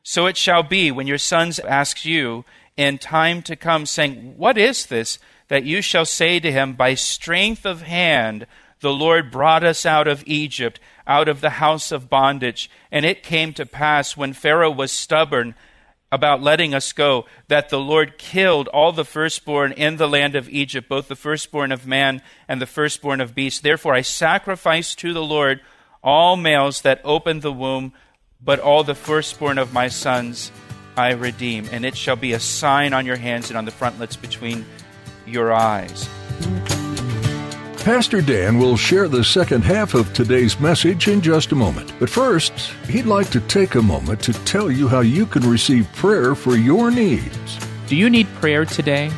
So 0.03 0.27
it 0.27 0.37
shall 0.37 0.61
be 0.61 0.91
when 0.91 1.07
your 1.07 1.17
sons 1.17 1.57
ask 1.57 2.05
you 2.05 2.45
in 2.77 2.97
time 2.99 3.41
to 3.43 3.55
come, 3.55 3.85
saying, 3.87 4.35
What 4.37 4.57
is 4.57 4.85
this? 4.85 5.17
that 5.53 5.65
you 5.65 5.81
shall 5.81 6.05
say 6.05 6.39
to 6.39 6.51
him, 6.51 6.73
By 6.73 6.95
strength 6.95 7.63
of 7.65 7.83
hand 7.83 8.47
the 8.79 8.91
Lord 8.93 9.31
brought 9.31 9.63
us 9.63 9.85
out 9.85 10.07
of 10.07 10.23
Egypt, 10.25 10.79
out 11.05 11.27
of 11.27 11.41
the 11.41 11.51
house 11.51 11.91
of 11.91 12.09
bondage. 12.09 12.69
And 12.91 13.05
it 13.05 13.23
came 13.23 13.53
to 13.53 13.65
pass 13.65 14.17
when 14.17 14.33
Pharaoh 14.33 14.71
was 14.71 14.91
stubborn 14.91 15.55
about 16.11 16.41
letting 16.41 16.73
us 16.73 16.91
go, 16.91 17.25
that 17.47 17.69
the 17.69 17.79
Lord 17.79 18.17
killed 18.17 18.67
all 18.67 18.91
the 18.91 19.05
firstborn 19.05 19.71
in 19.71 19.97
the 19.97 20.07
land 20.07 20.35
of 20.35 20.49
Egypt, 20.49 20.87
both 20.89 21.07
the 21.07 21.15
firstborn 21.15 21.71
of 21.71 21.87
man 21.87 22.21
and 22.47 22.61
the 22.61 22.67
firstborn 22.67 23.19
of 23.21 23.33
beast. 23.33 23.63
Therefore 23.63 23.93
I 23.93 24.01
sacrifice 24.01 24.93
to 24.95 25.13
the 25.13 25.23
Lord 25.23 25.59
all 26.03 26.35
males 26.35 26.81
that 26.81 27.01
open 27.03 27.39
the 27.39 27.51
womb, 27.51 27.93
but 28.43 28.59
all 28.59 28.83
the 28.83 28.95
firstborn 28.95 29.57
of 29.57 29.73
my 29.73 29.87
sons 29.87 30.51
I 30.97 31.13
redeem. 31.13 31.67
And 31.71 31.85
it 31.85 31.95
shall 31.95 32.15
be 32.15 32.33
a 32.33 32.39
sign 32.39 32.93
on 32.93 33.05
your 33.05 33.15
hands 33.15 33.49
and 33.49 33.57
on 33.57 33.65
the 33.65 33.71
frontlets 33.71 34.15
between 34.15 34.65
your 35.25 35.53
eyes. 35.53 36.09
Pastor 37.83 38.21
Dan 38.21 38.59
will 38.59 38.77
share 38.77 39.09
the 39.09 39.25
second 39.25 39.63
half 39.63 39.93
of 39.93 40.13
today's 40.13 40.57
message 40.57 41.09
in 41.09 41.19
just 41.19 41.51
a 41.51 41.55
moment. 41.55 41.93
But 41.99 42.09
first, 42.09 42.53
he'd 42.87 43.05
like 43.05 43.29
to 43.31 43.41
take 43.41 43.75
a 43.75 43.81
moment 43.81 44.21
to 44.21 44.33
tell 44.45 44.71
you 44.71 44.87
how 44.87 45.01
you 45.01 45.25
can 45.25 45.41
receive 45.49 45.91
prayer 45.93 46.33
for 46.33 46.55
your 46.55 46.91
needs. 46.91 47.59
Do 47.87 47.97
you 47.97 48.09
need 48.09 48.27
prayer 48.35 48.63
today? 48.63 49.11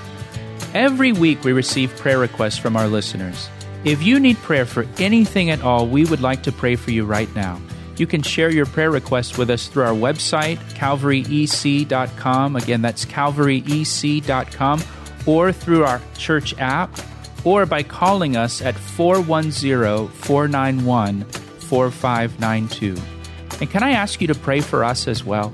Every 0.73 1.11
week 1.11 1.43
we 1.43 1.53
receive 1.53 1.95
prayer 1.95 2.17
requests 2.17 2.57
from 2.57 2.75
our 2.75 2.87
listeners. 2.87 3.49
If 3.85 4.01
you 4.01 4.19
need 4.19 4.37
prayer 4.37 4.65
for 4.65 4.85
anything 4.97 5.51
at 5.51 5.61
all, 5.61 5.87
we 5.87 6.05
would 6.05 6.21
like 6.21 6.41
to 6.43 6.51
pray 6.51 6.75
for 6.75 6.89
you 6.91 7.05
right 7.05 7.33
now. 7.35 7.61
You 7.97 8.07
can 8.07 8.23
share 8.23 8.51
your 8.51 8.65
prayer 8.65 8.91
requests 8.91 9.37
with 9.37 9.49
us 9.49 9.67
through 9.67 9.83
our 9.83 9.93
website, 9.93 10.57
calvaryec.com. 10.73 12.55
Again, 12.55 12.81
that's 12.81 13.05
calvaryec.com, 13.05 14.83
or 15.25 15.51
through 15.53 15.85
our 15.85 16.01
church 16.17 16.55
app 16.57 16.99
or 17.45 17.65
by 17.65 17.83
calling 17.83 18.35
us 18.35 18.61
at 18.61 18.75
410 18.75 20.07
491 20.09 21.23
4592. 21.23 22.95
And 23.61 23.69
can 23.69 23.83
I 23.83 23.91
ask 23.91 24.19
you 24.19 24.27
to 24.27 24.35
pray 24.35 24.59
for 24.59 24.83
us 24.83 25.07
as 25.07 25.23
well? 25.23 25.53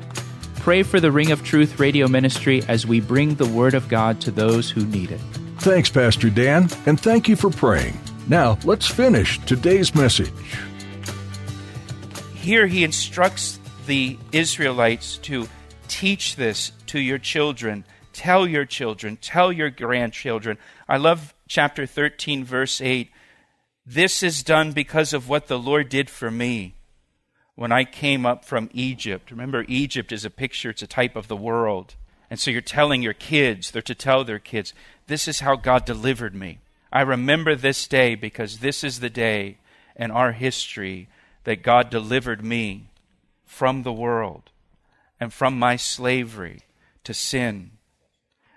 Pray 0.55 0.83
for 0.83 0.99
the 0.99 1.11
Ring 1.11 1.31
of 1.31 1.43
Truth 1.43 1.79
radio 1.79 2.07
ministry 2.07 2.63
as 2.67 2.87
we 2.87 3.01
bring 3.01 3.35
the 3.35 3.47
Word 3.47 3.73
of 3.73 3.89
God 3.89 4.21
to 4.21 4.31
those 4.31 4.69
who 4.69 4.85
need 4.85 5.11
it. 5.11 5.19
Thanks, 5.57 5.89
Pastor 5.89 6.29
Dan, 6.29 6.69
and 6.85 6.99
thank 6.99 7.27
you 7.27 7.35
for 7.35 7.49
praying. 7.49 7.99
Now, 8.31 8.57
let's 8.63 8.87
finish 8.87 9.39
today's 9.39 9.93
message. 9.93 10.31
Here 12.35 12.65
he 12.65 12.85
instructs 12.85 13.59
the 13.87 14.17
Israelites 14.31 15.17
to 15.23 15.49
teach 15.89 16.37
this 16.37 16.71
to 16.85 16.99
your 17.01 17.17
children, 17.17 17.83
tell 18.13 18.47
your 18.47 18.63
children, 18.63 19.17
tell 19.17 19.51
your 19.51 19.69
grandchildren. 19.69 20.57
I 20.87 20.95
love 20.95 21.33
chapter 21.49 21.85
13, 21.85 22.45
verse 22.45 22.79
8 22.79 23.11
This 23.85 24.23
is 24.23 24.43
done 24.43 24.71
because 24.71 25.11
of 25.11 25.27
what 25.27 25.47
the 25.47 25.59
Lord 25.59 25.89
did 25.89 26.09
for 26.09 26.31
me 26.31 26.75
when 27.55 27.73
I 27.73 27.83
came 27.83 28.25
up 28.25 28.45
from 28.45 28.69
Egypt. 28.71 29.29
Remember, 29.29 29.65
Egypt 29.67 30.13
is 30.13 30.23
a 30.23 30.29
picture, 30.29 30.69
it's 30.69 30.81
a 30.81 30.87
type 30.87 31.17
of 31.17 31.27
the 31.27 31.35
world. 31.35 31.95
And 32.29 32.39
so 32.39 32.49
you're 32.49 32.61
telling 32.61 33.01
your 33.01 33.11
kids, 33.11 33.71
they're 33.71 33.81
to 33.81 33.93
tell 33.93 34.23
their 34.23 34.39
kids, 34.39 34.73
this 35.07 35.27
is 35.27 35.41
how 35.41 35.57
God 35.57 35.83
delivered 35.83 36.33
me. 36.33 36.59
I 36.91 37.01
remember 37.01 37.55
this 37.55 37.87
day 37.87 38.15
because 38.15 38.59
this 38.59 38.83
is 38.83 38.99
the 38.99 39.09
day 39.09 39.57
in 39.95 40.11
our 40.11 40.33
history 40.33 41.07
that 41.43 41.63
God 41.63 41.89
delivered 41.89 42.43
me 42.43 42.89
from 43.45 43.83
the 43.83 43.93
world 43.93 44.51
and 45.19 45.31
from 45.31 45.57
my 45.57 45.75
slavery 45.75 46.61
to 47.03 47.13
sin. 47.13 47.71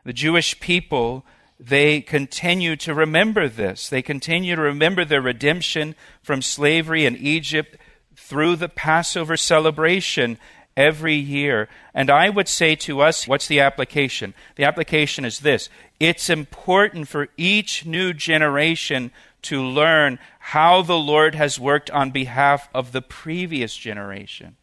The 0.05 0.13
Jewish 0.13 0.59
people 0.61 1.25
they 1.59 2.01
continue 2.01 2.77
to 2.77 2.95
remember 2.95 3.49
this. 3.49 3.89
They 3.89 4.03
continue 4.03 4.57
to 4.57 4.63
remember 4.63 5.05
their 5.05 5.23
redemption 5.23 5.95
from 6.23 6.43
slavery 6.43 7.07
in 7.07 7.17
Egypt 7.17 7.77
through 8.17 8.57
the 8.57 8.69
Passover 8.69 9.37
celebration 9.37 10.39
every 10.77 11.15
year. 11.15 11.69
And 11.95 12.11
I 12.11 12.29
would 12.29 12.49
say 12.49 12.75
to 12.77 13.01
us, 13.01 13.29
what's 13.29 13.47
the 13.47 13.61
application? 13.61 14.35
The 14.57 14.65
application 14.65 15.25
is 15.25 15.41
this 15.41 15.69
it's 16.05 16.29
important 16.29 17.09
for 17.09 17.29
each 17.39 17.87
new 17.87 18.13
generation 18.13 19.11
to 19.41 19.63
learn 19.63 20.19
how 20.39 20.83
the 20.83 20.99
Lord 20.99 21.35
has 21.35 21.59
worked 21.59 21.91
on 21.91 22.11
behalf 22.11 22.69
of 22.75 22.93
the 22.93 23.01
previous 23.01 23.75
generation. 23.75 24.57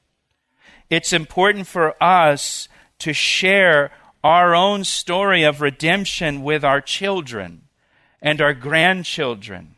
It's 0.87 1.11
important 1.11 1.65
for 1.65 1.95
us 2.01 2.69
to 2.99 3.11
share 3.11 3.91
our 4.23 4.53
own 4.53 4.83
story 4.83 5.41
of 5.41 5.61
redemption 5.61 6.43
with 6.43 6.63
our 6.63 6.79
children 6.79 7.63
and 8.21 8.39
our 8.39 8.53
grandchildren. 8.53 9.73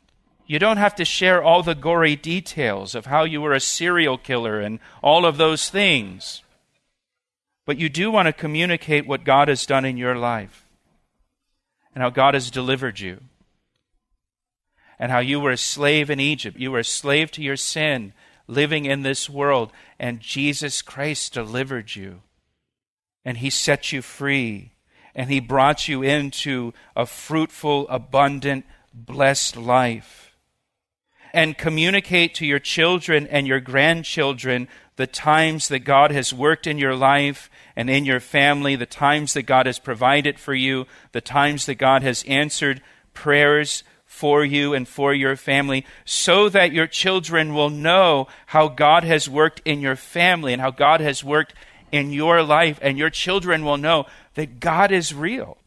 You 0.46 0.60
don't 0.60 0.76
have 0.76 0.96
to 0.96 1.06
share 1.06 1.42
all 1.42 1.64
the 1.64 1.76
gory 1.76 2.18
details 2.18 2.94
of 2.94 3.06
how 3.06 3.24
you 3.24 3.40
were 3.40 3.54
a 3.54 3.62
serial 3.62 4.18
killer 4.18 4.60
and 4.60 4.80
all 5.02 5.26
of 5.26 5.38
those 5.38 5.70
things. 5.70 6.44
But 7.66 7.78
you 7.78 7.88
do 7.88 8.12
want 8.12 8.26
to 8.26 8.34
communicate 8.34 9.08
what 9.08 9.24
God 9.24 9.48
has 9.48 9.66
done 9.66 9.86
in 9.86 9.96
your 9.96 10.18
life 10.18 10.63
and 11.94 12.02
how 12.02 12.10
God 12.10 12.34
has 12.34 12.52
delivered 12.52 13.00
you 13.00 13.20
and 15.00 15.12
how 15.12 15.20
you 15.20 15.40
were 15.40 15.52
a 15.52 15.58
slave 15.58 16.10
in 16.10 16.20
Egypt. 16.20 16.58
You 16.58 16.72
were 16.72 16.80
a 16.80 16.84
slave 16.84 17.32
to 17.32 17.42
your 17.42 17.58
sin, 17.58 18.14
living 18.48 18.86
in 18.86 19.02
this 19.02 19.30
world, 19.30 19.72
and 20.00 20.20
Jesus 20.20 20.82
Christ 20.82 21.34
delivered 21.34 21.96
you. 21.96 22.22
And 23.26 23.38
He 23.38 23.50
set 23.50 23.92
you 23.92 24.02
free, 24.02 24.72
and 25.16 25.30
He 25.30 25.40
brought 25.40 25.88
you 25.88 26.04
into 26.04 26.74
a 26.96 27.06
fruitful, 27.06 27.88
abundant, 27.90 28.66
blessed 28.94 29.58
life. 29.58 30.38
And 31.34 31.58
communicate 31.58 32.36
to 32.36 32.46
your 32.46 32.60
children 32.60 33.28
and 33.28 33.48
your 33.48 33.60
grandchildren 33.60 34.68
the 34.96 35.08
times 35.08 35.68
that 35.70 35.80
God 35.80 36.12
has 36.12 36.34
worked 36.34 36.68
in 36.68 36.78
your 36.78 36.96
life 36.96 37.50
and 37.76 37.90
in 37.90 38.06
your 38.06 38.20
family, 38.20 38.76
the 38.76 38.86
times 38.86 39.34
that 39.34 39.44
God 39.44 39.66
has 39.66 39.80
provided 39.80 40.40
for 40.40 40.54
you, 40.54 40.86
the 41.12 41.22
times 41.22 41.66
that 41.66 41.76
God 41.76 42.04
has 42.04 42.24
answered 42.28 42.82
prayers 43.14 43.84
for 44.06 44.46
you 44.46 44.74
and 44.76 44.88
for 44.88 45.14
your 45.14 45.36
family, 45.36 45.86
so 46.06 46.48
that 46.50 46.72
your 46.72 46.86
children 46.86 47.54
will 47.54 47.72
know 47.72 48.28
how 48.48 48.68
God 48.68 49.04
has 49.04 49.28
worked 49.28 49.62
in 49.66 49.82
your 49.82 49.96
family 49.96 50.54
and 50.54 50.62
how 50.62 50.70
God 50.70 51.02
has 51.02 51.24
worked 51.24 51.54
in 51.92 52.12
your 52.12 52.44
life, 52.44 52.80
and 52.82 52.98
your 52.98 53.10
children 53.10 53.64
will 53.64 53.78
know 53.78 54.06
that 54.36 54.60
God 54.60 54.92
is 54.92 55.14
real. 55.14 55.58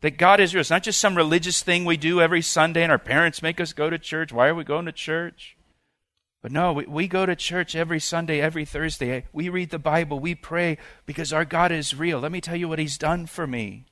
That 0.00 0.18
God 0.18 0.40
is 0.40 0.54
real. 0.54 0.60
It's 0.60 0.70
not 0.70 0.82
just 0.82 1.00
some 1.00 1.16
religious 1.16 1.62
thing 1.62 1.84
we 1.84 1.96
do 1.96 2.20
every 2.20 2.42
Sunday 2.42 2.82
and 2.82 2.92
our 2.92 2.98
parents 2.98 3.42
make 3.42 3.60
us 3.60 3.72
go 3.72 3.88
to 3.88 3.98
church. 3.98 4.32
Why 4.32 4.48
are 4.48 4.54
we 4.54 4.64
going 4.64 4.84
to 4.84 4.92
church? 4.92 5.56
But 6.44 6.52
no, 6.52 6.74
we, 6.74 6.84
we 6.84 7.08
go 7.08 7.24
to 7.24 7.34
church 7.34 7.74
every 7.74 7.98
Sunday, 7.98 8.38
every 8.38 8.66
Thursday. 8.66 9.24
We 9.32 9.48
read 9.48 9.70
the 9.70 9.78
Bible, 9.78 10.20
we 10.20 10.34
pray 10.34 10.76
because 11.06 11.32
our 11.32 11.46
God 11.46 11.72
is 11.72 11.94
real. 11.94 12.20
Let 12.20 12.32
me 12.32 12.42
tell 12.42 12.54
you 12.54 12.68
what 12.68 12.78
He's 12.78 12.98
done 12.98 13.24
for 13.24 13.46
me. 13.46 13.86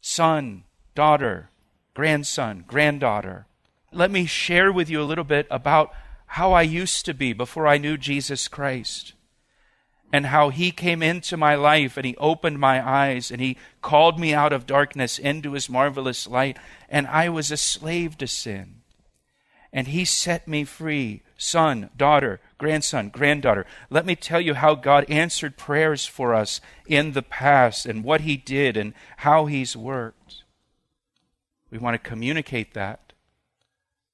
Son, 0.00 0.62
daughter, 0.94 1.50
grandson, 1.94 2.62
granddaughter. 2.68 3.46
Let 3.90 4.12
me 4.12 4.24
share 4.24 4.70
with 4.70 4.88
you 4.88 5.02
a 5.02 5.10
little 5.10 5.24
bit 5.24 5.48
about 5.50 5.92
how 6.26 6.52
I 6.52 6.62
used 6.62 7.04
to 7.06 7.12
be 7.12 7.32
before 7.32 7.66
I 7.66 7.76
knew 7.76 7.96
Jesus 7.96 8.46
Christ 8.46 9.14
and 10.12 10.26
how 10.26 10.50
he 10.50 10.70
came 10.70 11.02
into 11.02 11.36
my 11.36 11.56
life 11.56 11.96
and 11.96 12.06
he 12.06 12.16
opened 12.18 12.60
my 12.60 12.88
eyes 12.88 13.32
and 13.32 13.40
he 13.40 13.56
called 13.82 14.20
me 14.20 14.32
out 14.32 14.52
of 14.52 14.64
darkness 14.64 15.18
into 15.18 15.54
his 15.54 15.68
marvelous 15.68 16.28
light 16.28 16.56
and 16.88 17.08
I 17.08 17.28
was 17.28 17.50
a 17.50 17.56
slave 17.56 18.16
to 18.18 18.28
sin. 18.28 18.77
And 19.72 19.88
he 19.88 20.04
set 20.04 20.48
me 20.48 20.64
free, 20.64 21.22
son, 21.36 21.90
daughter, 21.96 22.40
grandson, 22.56 23.10
granddaughter. 23.10 23.66
Let 23.90 24.06
me 24.06 24.16
tell 24.16 24.40
you 24.40 24.54
how 24.54 24.74
God 24.74 25.04
answered 25.08 25.58
prayers 25.58 26.06
for 26.06 26.34
us 26.34 26.60
in 26.86 27.12
the 27.12 27.22
past 27.22 27.84
and 27.84 28.02
what 28.02 28.22
he 28.22 28.36
did 28.36 28.76
and 28.76 28.94
how 29.18 29.46
he's 29.46 29.76
worked. 29.76 30.42
We 31.70 31.78
want 31.78 32.02
to 32.02 32.08
communicate 32.08 32.72
that 32.74 33.12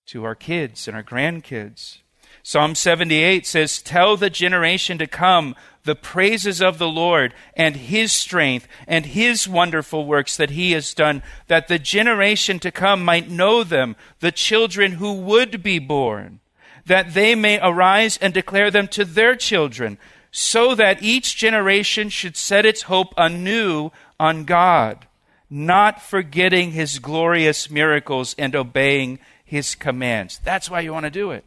to 0.07 0.25
our 0.25 0.35
kids 0.35 0.89
and 0.89 0.97
our 0.97 1.05
grandkids. 1.05 1.99
Psalm 2.47 2.75
78 2.75 3.47
says, 3.47 3.81
Tell 3.81 4.19
the 4.19 4.29
generation 4.29 4.99
to 4.99 5.07
come 5.07 5.57
the 5.85 5.95
praises 5.95 6.61
of 6.61 6.77
the 6.77 6.89
Lord 6.89 7.33
and 7.57 7.75
his 7.75 8.13
strength 8.13 8.69
and 8.87 9.07
his 9.07 9.49
wonderful 9.49 10.05
works 10.05 10.37
that 10.37 10.51
he 10.51 10.73
has 10.73 10.93
done, 10.93 11.23
that 11.47 11.69
the 11.69 11.79
generation 11.79 12.59
to 12.59 12.71
come 12.71 13.03
might 13.03 13.31
know 13.31 13.65
them, 13.65 13.97
the 14.21 14.31
children 14.31 14.93
who 14.93 15.15
would 15.15 15.63
be 15.63 15.79
born, 15.79 16.41
that 16.85 17.15
they 17.15 17.35
may 17.35 17.59
arise 17.63 18.19
and 18.19 18.35
declare 18.35 18.71
them 18.71 18.89
to 18.89 19.07
their 19.07 19.35
children, 19.35 19.97
so 20.31 20.75
that 20.75 21.03
each 21.03 21.37
generation 21.37 22.11
should 22.11 22.37
set 22.37 22.67
its 22.67 22.83
hope 22.83 23.15
anew 23.17 23.91
on 24.21 24.45
God 24.45 25.07
not 25.49 26.03
forgetting 26.03 26.73
his 26.73 26.99
glorious 26.99 27.71
miracles 27.71 28.35
and 28.37 28.57
obeying 28.57 29.19
his 29.45 29.75
commands. 29.75 30.41
That's 30.43 30.69
why 30.69 30.81
you 30.81 30.93
want 30.93 31.05
to 31.05 31.11
do 31.11 31.31
it. 31.31 31.45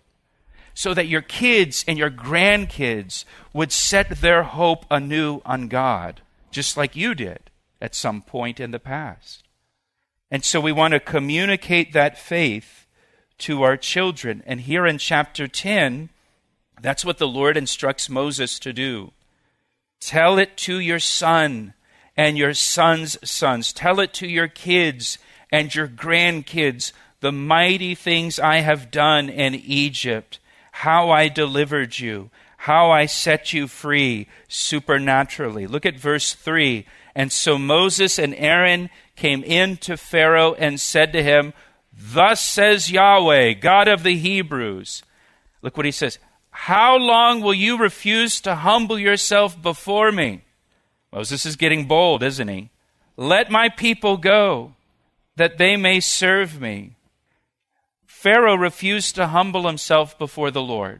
So 0.78 0.94
that 0.94 1.08
your 1.08 1.24
kids 1.24 1.84
and 1.88 1.98
your 1.98 2.12
grandkids 2.12 3.26
would 3.52 3.72
set 3.72 4.22
their 4.22 4.44
hope 4.44 4.86
anew 4.92 5.42
on 5.44 5.70
God, 5.70 6.22
just 6.52 6.78
like 6.78 6.96
you 6.96 7.16
did 7.16 7.50
at 7.82 7.96
some 7.96 8.22
point 8.22 8.60
in 8.60 8.70
the 8.70 8.78
past. 8.78 9.42
And 10.30 10.46
so 10.46 10.62
we 10.62 10.72
want 10.72 10.92
to 10.92 11.00
communicate 11.00 11.94
that 11.94 12.20
faith 12.20 12.86
to 13.40 13.64
our 13.64 13.76
children. 13.76 14.44
And 14.46 14.62
here 14.62 14.86
in 14.86 15.00
chapter 15.00 15.48
10, 15.48 16.10
that's 16.80 17.04
what 17.04 17.18
the 17.18 17.28
Lord 17.28 17.58
instructs 17.58 18.08
Moses 18.08 18.60
to 18.60 18.72
do. 18.72 19.14
Tell 20.00 20.38
it 20.38 20.58
to 20.58 20.78
your 20.78 21.00
son 21.00 21.74
and 22.16 22.38
your 22.38 22.54
sons' 22.54 23.18
sons. 23.28 23.74
Tell 23.74 24.00
it 24.00 24.14
to 24.14 24.28
your 24.28 24.48
kids 24.48 25.18
and 25.52 25.74
your 25.74 25.88
grandkids 25.88 26.92
the 27.22 27.32
mighty 27.32 27.96
things 27.96 28.38
I 28.38 28.58
have 28.58 28.92
done 28.92 29.28
in 29.28 29.56
Egypt, 29.56 30.38
how 30.82 31.10
I 31.10 31.28
delivered 31.28 31.98
you, 31.98 32.30
how 32.56 32.92
I 32.92 33.08
set 33.08 33.52
you 33.52 33.68
free 33.68 34.28
supernaturally. 34.48 35.66
Look 35.66 35.88
at 35.88 35.98
verse 35.98 36.36
3. 36.36 36.86
And 37.16 37.32
so 37.32 37.58
Moses 37.58 38.20
and 38.20 38.36
Aaron 38.36 38.92
came 39.16 39.44
in 39.44 39.78
to 39.78 39.98
Pharaoh 39.98 40.54
and 40.54 40.80
said 40.80 41.14
to 41.14 41.24
him, 41.24 41.54
Thus 41.92 42.42
says 42.42 42.92
Yahweh, 42.92 43.54
God 43.54 43.88
of 43.88 44.04
the 44.04 44.18
Hebrews. 44.18 45.02
Look 45.64 45.78
what 45.78 45.88
he 45.88 45.92
says. 45.92 46.20
How 46.52 46.96
long 46.96 47.42
will 47.42 47.56
you 47.56 47.80
refuse 47.80 48.40
to 48.42 48.54
humble 48.54 49.00
yourself 49.00 49.60
before 49.60 50.12
me? 50.12 50.44
Moses 51.12 51.44
is 51.44 51.56
getting 51.56 51.88
bold, 51.88 52.22
isn't 52.22 52.48
he? 52.48 52.70
Let 53.16 53.50
my 53.50 53.70
people 53.70 54.18
go, 54.18 54.76
that 55.38 55.58
they 55.58 55.76
may 55.76 56.02
serve 56.02 56.62
me. 56.62 56.97
Pharaoh 58.28 58.56
refused 58.56 59.16
to 59.16 59.28
humble 59.28 59.68
himself 59.68 60.20
before 60.20 60.52
the 60.52 60.62
Lord. 60.62 61.00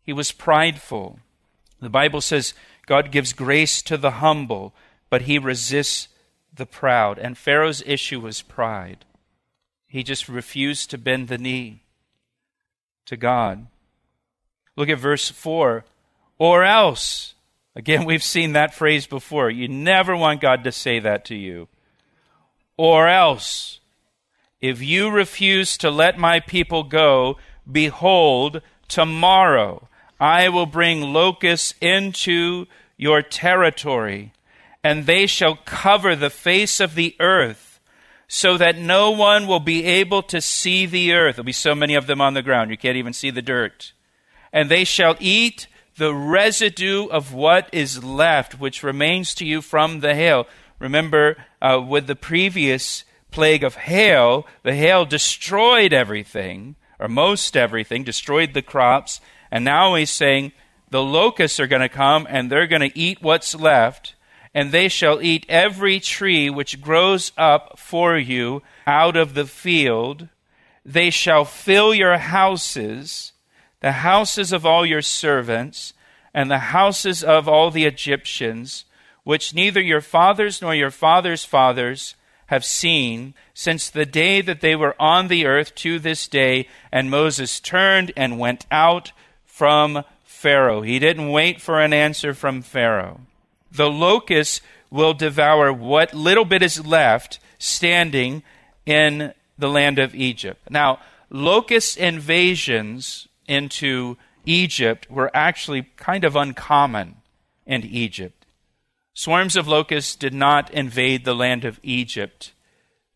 He 0.00 0.14
was 0.14 0.32
prideful. 0.32 1.18
The 1.82 1.90
Bible 1.90 2.22
says 2.22 2.54
God 2.86 3.12
gives 3.12 3.34
grace 3.34 3.82
to 3.82 3.98
the 3.98 4.12
humble, 4.12 4.72
but 5.10 5.22
he 5.22 5.38
resists 5.38 6.08
the 6.50 6.64
proud. 6.64 7.18
And 7.18 7.36
Pharaoh's 7.36 7.82
issue 7.84 8.20
was 8.20 8.40
pride. 8.40 9.04
He 9.86 10.02
just 10.02 10.30
refused 10.30 10.88
to 10.88 10.96
bend 10.96 11.28
the 11.28 11.36
knee 11.36 11.82
to 13.04 13.18
God. 13.18 13.66
Look 14.76 14.88
at 14.88 14.98
verse 14.98 15.30
4. 15.30 15.84
Or 16.38 16.64
else, 16.64 17.34
Again, 17.76 18.06
we've 18.06 18.24
seen 18.24 18.54
that 18.54 18.72
phrase 18.72 19.06
before. 19.06 19.50
You 19.50 19.68
never 19.68 20.16
want 20.16 20.40
God 20.40 20.64
to 20.64 20.72
say 20.72 21.00
that 21.00 21.26
to 21.26 21.34
you. 21.34 21.68
Or 22.78 23.08
else, 23.08 23.80
if 24.60 24.82
you 24.82 25.10
refuse 25.10 25.76
to 25.78 25.90
let 25.90 26.18
my 26.18 26.40
people 26.40 26.82
go, 26.82 27.38
behold, 27.70 28.60
tomorrow 28.88 29.88
I 30.20 30.48
will 30.48 30.66
bring 30.66 31.12
locusts 31.12 31.74
into 31.80 32.66
your 32.96 33.22
territory, 33.22 34.32
and 34.82 35.06
they 35.06 35.26
shall 35.26 35.56
cover 35.56 36.16
the 36.16 36.30
face 36.30 36.80
of 36.80 36.94
the 36.94 37.14
earth, 37.20 37.80
so 38.26 38.58
that 38.58 38.76
no 38.76 39.10
one 39.10 39.46
will 39.46 39.60
be 39.60 39.84
able 39.84 40.22
to 40.22 40.40
see 40.40 40.84
the 40.86 41.12
earth. 41.12 41.36
There'll 41.36 41.46
be 41.46 41.52
so 41.52 41.74
many 41.74 41.94
of 41.94 42.06
them 42.06 42.20
on 42.20 42.34
the 42.34 42.42
ground, 42.42 42.70
you 42.70 42.76
can't 42.76 42.96
even 42.96 43.12
see 43.12 43.30
the 43.30 43.40
dirt. 43.40 43.92
And 44.52 44.68
they 44.68 44.84
shall 44.84 45.16
eat 45.20 45.68
the 45.96 46.14
residue 46.14 47.06
of 47.06 47.32
what 47.32 47.68
is 47.72 48.02
left, 48.02 48.58
which 48.58 48.82
remains 48.82 49.34
to 49.34 49.44
you 49.44 49.62
from 49.62 50.00
the 50.00 50.14
hail. 50.14 50.46
Remember, 50.78 51.36
uh, 51.60 51.80
with 51.86 52.06
the 52.06 52.16
previous 52.16 53.04
plague 53.30 53.64
of 53.64 53.74
hail, 53.74 54.46
the 54.62 54.74
hail 54.74 55.04
destroyed 55.04 55.92
everything, 55.92 56.76
or 56.98 57.08
most 57.08 57.56
everything, 57.56 58.04
destroyed 58.04 58.54
the 58.54 58.62
crops. 58.62 59.20
And 59.50 59.64
now 59.64 59.94
he's 59.94 60.10
saying 60.10 60.52
the 60.90 61.02
locusts 61.02 61.60
are 61.60 61.66
going 61.66 61.82
to 61.82 61.88
come 61.88 62.26
and 62.28 62.50
they're 62.50 62.66
going 62.66 62.88
to 62.88 62.98
eat 62.98 63.22
what's 63.22 63.54
left, 63.54 64.14
and 64.54 64.72
they 64.72 64.88
shall 64.88 65.22
eat 65.22 65.46
every 65.48 66.00
tree 66.00 66.50
which 66.50 66.80
grows 66.80 67.32
up 67.36 67.78
for 67.78 68.16
you 68.16 68.62
out 68.86 69.16
of 69.16 69.34
the 69.34 69.46
field. 69.46 70.28
They 70.84 71.10
shall 71.10 71.44
fill 71.44 71.94
your 71.94 72.18
houses 72.18 73.32
the 73.80 73.92
houses 73.92 74.52
of 74.52 74.66
all 74.66 74.84
your 74.84 75.02
servants, 75.02 75.92
and 76.34 76.50
the 76.50 76.58
houses 76.58 77.22
of 77.22 77.48
all 77.48 77.70
the 77.70 77.84
Egyptians, 77.84 78.84
which 79.24 79.54
neither 79.54 79.80
your 79.80 80.00
fathers 80.00 80.60
nor 80.60 80.74
your 80.74 80.90
fathers' 80.90 81.44
fathers 81.44 82.14
have 82.48 82.64
seen, 82.64 83.34
since 83.54 83.88
the 83.88 84.06
day 84.06 84.40
that 84.40 84.60
they 84.60 84.74
were 84.74 84.94
on 85.00 85.28
the 85.28 85.46
earth 85.46 85.74
to 85.76 85.98
this 85.98 86.28
day. 86.28 86.68
And 86.90 87.10
Moses 87.10 87.60
turned 87.60 88.12
and 88.16 88.38
went 88.38 88.66
out 88.70 89.12
from 89.44 90.04
Pharaoh. 90.24 90.82
He 90.82 90.98
didn't 90.98 91.30
wait 91.30 91.60
for 91.60 91.80
an 91.80 91.92
answer 91.92 92.34
from 92.34 92.62
Pharaoh. 92.62 93.20
The 93.70 93.90
locusts 93.90 94.60
will 94.90 95.14
devour 95.14 95.72
what 95.72 96.14
little 96.14 96.44
bit 96.44 96.62
is 96.62 96.86
left 96.86 97.38
standing 97.58 98.42
in 98.86 99.34
the 99.58 99.68
land 99.68 99.98
of 99.98 100.14
Egypt. 100.14 100.70
Now, 100.70 101.00
locust 101.28 101.96
invasions 101.98 103.28
into 103.46 104.16
Egypt 104.46 105.10
were 105.10 105.30
actually 105.34 105.82
kind 105.96 106.24
of 106.24 106.36
uncommon 106.36 107.16
in 107.66 107.84
Egypt. 107.84 108.37
Swarms 109.18 109.56
of 109.56 109.66
locusts 109.66 110.14
did 110.14 110.32
not 110.32 110.70
invade 110.70 111.24
the 111.24 111.34
land 111.34 111.64
of 111.64 111.80
Egypt 111.82 112.52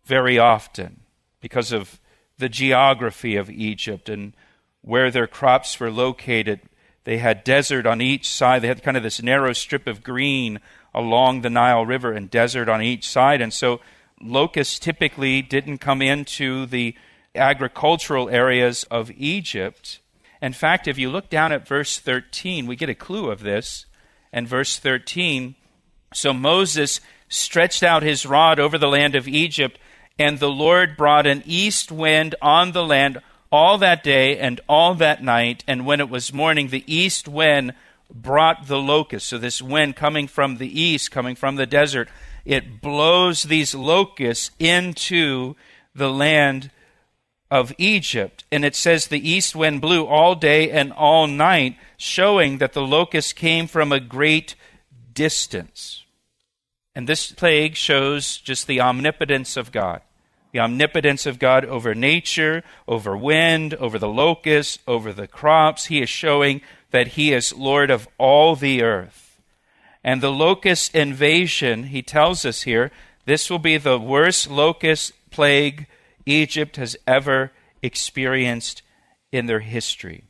very 0.04 0.36
often 0.36 1.02
because 1.40 1.70
of 1.70 2.00
the 2.38 2.48
geography 2.48 3.36
of 3.36 3.48
Egypt 3.48 4.08
and 4.08 4.32
where 4.80 5.12
their 5.12 5.28
crops 5.28 5.78
were 5.78 5.92
located. 5.92 6.58
They 7.04 7.18
had 7.18 7.44
desert 7.44 7.86
on 7.86 8.00
each 8.00 8.28
side. 8.28 8.62
They 8.62 8.66
had 8.66 8.82
kind 8.82 8.96
of 8.96 9.04
this 9.04 9.22
narrow 9.22 9.52
strip 9.52 9.86
of 9.86 10.02
green 10.02 10.58
along 10.92 11.42
the 11.42 11.50
Nile 11.50 11.86
River 11.86 12.10
and 12.10 12.28
desert 12.28 12.68
on 12.68 12.82
each 12.82 13.08
side. 13.08 13.40
And 13.40 13.52
so 13.52 13.80
locusts 14.20 14.80
typically 14.80 15.40
didn't 15.40 15.78
come 15.78 16.02
into 16.02 16.66
the 16.66 16.96
agricultural 17.36 18.28
areas 18.28 18.82
of 18.90 19.12
Egypt. 19.12 20.00
In 20.40 20.52
fact, 20.52 20.88
if 20.88 20.98
you 20.98 21.10
look 21.10 21.30
down 21.30 21.52
at 21.52 21.68
verse 21.68 22.00
13, 22.00 22.66
we 22.66 22.74
get 22.74 22.88
a 22.90 22.94
clue 22.96 23.30
of 23.30 23.44
this. 23.44 23.86
And 24.32 24.48
verse 24.48 24.80
13 24.80 25.54
So 26.14 26.32
Moses 26.32 27.00
stretched 27.28 27.82
out 27.82 28.02
his 28.02 28.26
rod 28.26 28.58
over 28.58 28.78
the 28.78 28.88
land 28.88 29.14
of 29.14 29.26
Egypt, 29.26 29.78
and 30.18 30.38
the 30.38 30.50
Lord 30.50 30.96
brought 30.96 31.26
an 31.26 31.42
east 31.46 31.90
wind 31.90 32.34
on 32.42 32.72
the 32.72 32.84
land 32.84 33.20
all 33.50 33.78
that 33.78 34.02
day 34.02 34.38
and 34.38 34.60
all 34.68 34.94
that 34.94 35.22
night. 35.22 35.64
And 35.66 35.86
when 35.86 36.00
it 36.00 36.08
was 36.08 36.32
morning, 36.32 36.68
the 36.68 36.84
east 36.86 37.28
wind 37.28 37.74
brought 38.12 38.66
the 38.66 38.78
locusts. 38.78 39.28
So, 39.28 39.38
this 39.38 39.62
wind 39.62 39.96
coming 39.96 40.26
from 40.26 40.56
the 40.56 40.80
east, 40.80 41.10
coming 41.10 41.34
from 41.34 41.56
the 41.56 41.66
desert, 41.66 42.08
it 42.44 42.80
blows 42.80 43.44
these 43.44 43.74
locusts 43.74 44.50
into 44.58 45.54
the 45.94 46.10
land 46.10 46.70
of 47.50 47.72
Egypt. 47.78 48.44
And 48.50 48.64
it 48.64 48.74
says 48.74 49.06
the 49.06 49.28
east 49.28 49.54
wind 49.54 49.80
blew 49.80 50.06
all 50.06 50.34
day 50.34 50.70
and 50.70 50.92
all 50.92 51.26
night, 51.26 51.76
showing 51.96 52.58
that 52.58 52.72
the 52.72 52.82
locusts 52.82 53.32
came 53.32 53.66
from 53.66 53.92
a 53.92 54.00
great 54.00 54.54
distance. 55.12 56.01
And 56.94 57.08
this 57.08 57.32
plague 57.32 57.76
shows 57.76 58.36
just 58.36 58.66
the 58.66 58.80
omnipotence 58.80 59.56
of 59.56 59.72
God. 59.72 60.02
The 60.52 60.60
omnipotence 60.60 61.24
of 61.24 61.38
God 61.38 61.64
over 61.64 61.94
nature, 61.94 62.62
over 62.86 63.16
wind, 63.16 63.74
over 63.74 63.98
the 63.98 64.08
locusts, 64.08 64.78
over 64.86 65.12
the 65.12 65.26
crops. 65.26 65.86
He 65.86 66.02
is 66.02 66.10
showing 66.10 66.60
that 66.90 67.08
He 67.08 67.32
is 67.32 67.54
Lord 67.54 67.90
of 67.90 68.06
all 68.18 68.54
the 68.54 68.82
earth. 68.82 69.22
And 70.04 70.20
the 70.20 70.32
locust 70.32 70.94
invasion, 70.94 71.84
he 71.84 72.02
tells 72.02 72.44
us 72.44 72.62
here, 72.62 72.90
this 73.24 73.48
will 73.48 73.60
be 73.60 73.76
the 73.76 73.98
worst 73.98 74.50
locust 74.50 75.12
plague 75.30 75.86
Egypt 76.26 76.76
has 76.76 76.96
ever 77.06 77.52
experienced 77.82 78.82
in 79.30 79.46
their 79.46 79.60
history. 79.60 80.24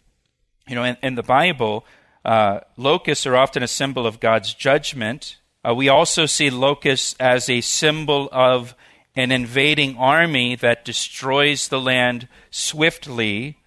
You 0.69 0.75
know, 0.75 0.85
in, 0.85 0.97
in 1.03 1.15
the 1.15 1.23
Bible, 1.23 1.87
uh, 2.25 2.61
locusts 2.77 3.27
are 3.27 3.37
often 3.37 3.63
a 3.63 3.69
symbol 3.69 4.07
of 4.07 4.21
God's 4.21 4.55
judgment. 4.55 5.39
Uh, 5.67 5.75
we 5.75 5.89
also 5.89 6.27
see 6.27 6.51
locusts 6.51 7.15
as 7.21 7.49
a 7.49 7.61
symbol 7.61 8.29
of 8.33 8.75
an 9.15 9.31
invading 9.31 9.97
army 9.97 10.57
that 10.57 10.85
destroys 10.85 11.69
the 11.69 11.81
land 11.81 12.27
swiftly. 12.51 13.59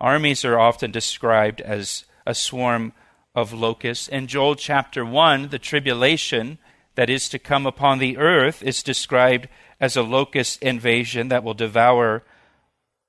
Armies 0.00 0.44
are 0.44 0.58
often 0.58 0.90
described 0.90 1.60
as 1.60 2.04
a 2.26 2.34
swarm 2.34 2.92
of 3.34 3.52
locusts. 3.52 4.08
In 4.08 4.26
Joel 4.26 4.56
chapter 4.56 5.04
1, 5.04 5.48
the 5.48 5.58
tribulation 5.58 6.58
that 6.96 7.08
is 7.08 7.28
to 7.28 7.38
come 7.38 7.66
upon 7.66 7.98
the 7.98 8.18
earth 8.18 8.62
is 8.62 8.82
described 8.82 9.48
as 9.80 9.96
a 9.96 10.02
locust 10.02 10.60
invasion 10.62 11.28
that 11.28 11.44
will 11.44 11.54
devour 11.54 12.24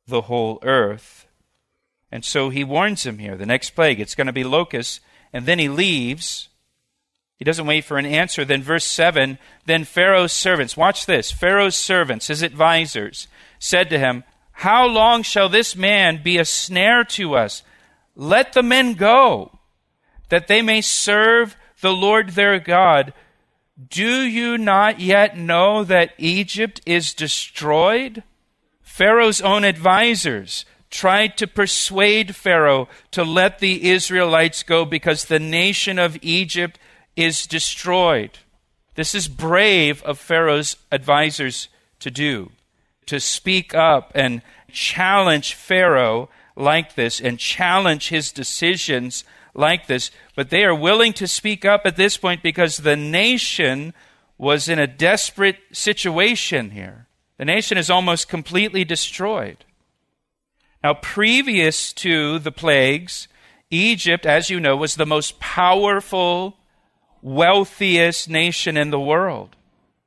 the 0.08 0.22
whole 0.22 0.60
earth. 0.62 1.28
And 2.12 2.24
so 2.24 2.50
he 2.50 2.64
warns 2.64 3.06
him 3.06 3.18
here 3.18 3.36
the 3.36 3.46
next 3.46 3.72
plague, 3.72 4.00
it's 4.00 4.16
going 4.16 4.28
to 4.28 4.34
be 4.34 4.44
locusts. 4.44 5.00
And 5.34 5.46
then 5.46 5.60
he 5.60 5.70
leaves. 5.70 6.50
He 7.40 7.46
doesn't 7.46 7.66
wait 7.66 7.86
for 7.86 7.98
an 7.98 8.06
answer. 8.06 8.44
Then, 8.44 8.62
verse 8.62 8.84
7 8.84 9.40
Then 9.66 9.86
Pharaoh's 9.86 10.34
servants, 10.34 10.76
watch 10.76 11.06
this 11.06 11.32
Pharaoh's 11.32 11.78
servants, 11.78 12.28
his 12.28 12.44
advisers, 12.44 13.28
said 13.58 13.90
to 13.90 13.98
him, 13.98 14.26
How 14.52 14.86
long 14.86 15.24
shall 15.24 15.48
this 15.48 15.76
man 15.76 16.22
be 16.22 16.38
a 16.38 16.46
snare 16.46 17.06
to 17.06 17.36
us? 17.36 17.64
Let 18.16 18.52
the 18.52 18.64
men 18.64 18.94
go, 18.94 19.58
that 20.28 20.48
they 20.48 20.62
may 20.62 20.82
serve 20.82 21.56
the 21.80 21.94
Lord 21.94 22.32
their 22.32 22.60
God. 22.60 23.14
Do 23.90 24.22
you 24.22 24.58
not 24.58 25.00
yet 25.00 25.38
know 25.38 25.86
that 25.86 26.14
Egypt 26.18 26.82
is 26.86 27.14
destroyed? 27.14 28.24
Pharaoh's 28.82 29.40
own 29.40 29.64
advisers 29.64 30.66
tried 30.90 31.38
to 31.38 31.48
persuade 31.48 32.36
Pharaoh 32.36 32.90
to 33.12 33.24
let 33.24 33.60
the 33.60 33.90
Israelites 33.90 34.64
go 34.64 34.84
because 34.84 35.26
the 35.26 35.40
nation 35.40 35.98
of 35.98 36.18
Egypt 36.22 36.78
is 37.20 37.46
destroyed. 37.46 38.40
This 38.96 39.14
is 39.14 39.28
brave 39.28 40.02
of 40.04 40.18
Pharaoh's 40.18 40.78
advisers 40.92 41.68
to 42.00 42.10
do, 42.10 42.52
to 43.08 43.20
speak 43.20 43.76
up 43.76 44.12
and 44.16 44.42
challenge 44.72 45.54
Pharaoh 45.54 46.30
like 46.56 46.96
this 46.96 47.20
and 47.20 47.38
challenge 47.38 48.10
his 48.10 48.32
decisions 48.32 49.24
like 49.54 49.88
this, 49.88 50.12
but 50.36 50.50
they 50.50 50.64
are 50.64 50.76
willing 50.76 51.12
to 51.14 51.28
speak 51.28 51.66
up 51.66 51.82
at 51.86 51.98
this 51.98 52.16
point 52.16 52.42
because 52.42 52.78
the 52.78 52.96
nation 52.96 53.94
was 54.38 54.70
in 54.70 54.80
a 54.80 54.88
desperate 54.88 55.58
situation 55.74 56.72
here. 56.72 57.08
The 57.38 57.46
nation 57.46 57.78
is 57.78 57.90
almost 57.90 58.30
completely 58.30 58.86
destroyed. 58.86 59.66
Now, 60.82 60.94
previous 60.94 61.92
to 61.94 62.40
the 62.40 62.52
plagues, 62.52 63.28
Egypt, 63.70 64.26
as 64.26 64.50
you 64.50 64.60
know, 64.60 64.78
was 64.78 64.96
the 64.96 65.06
most 65.06 65.40
powerful, 65.40 66.58
wealthiest 67.22 68.30
nation 68.30 68.78
in 68.78 68.90
the 68.90 69.00
world. 69.00 69.56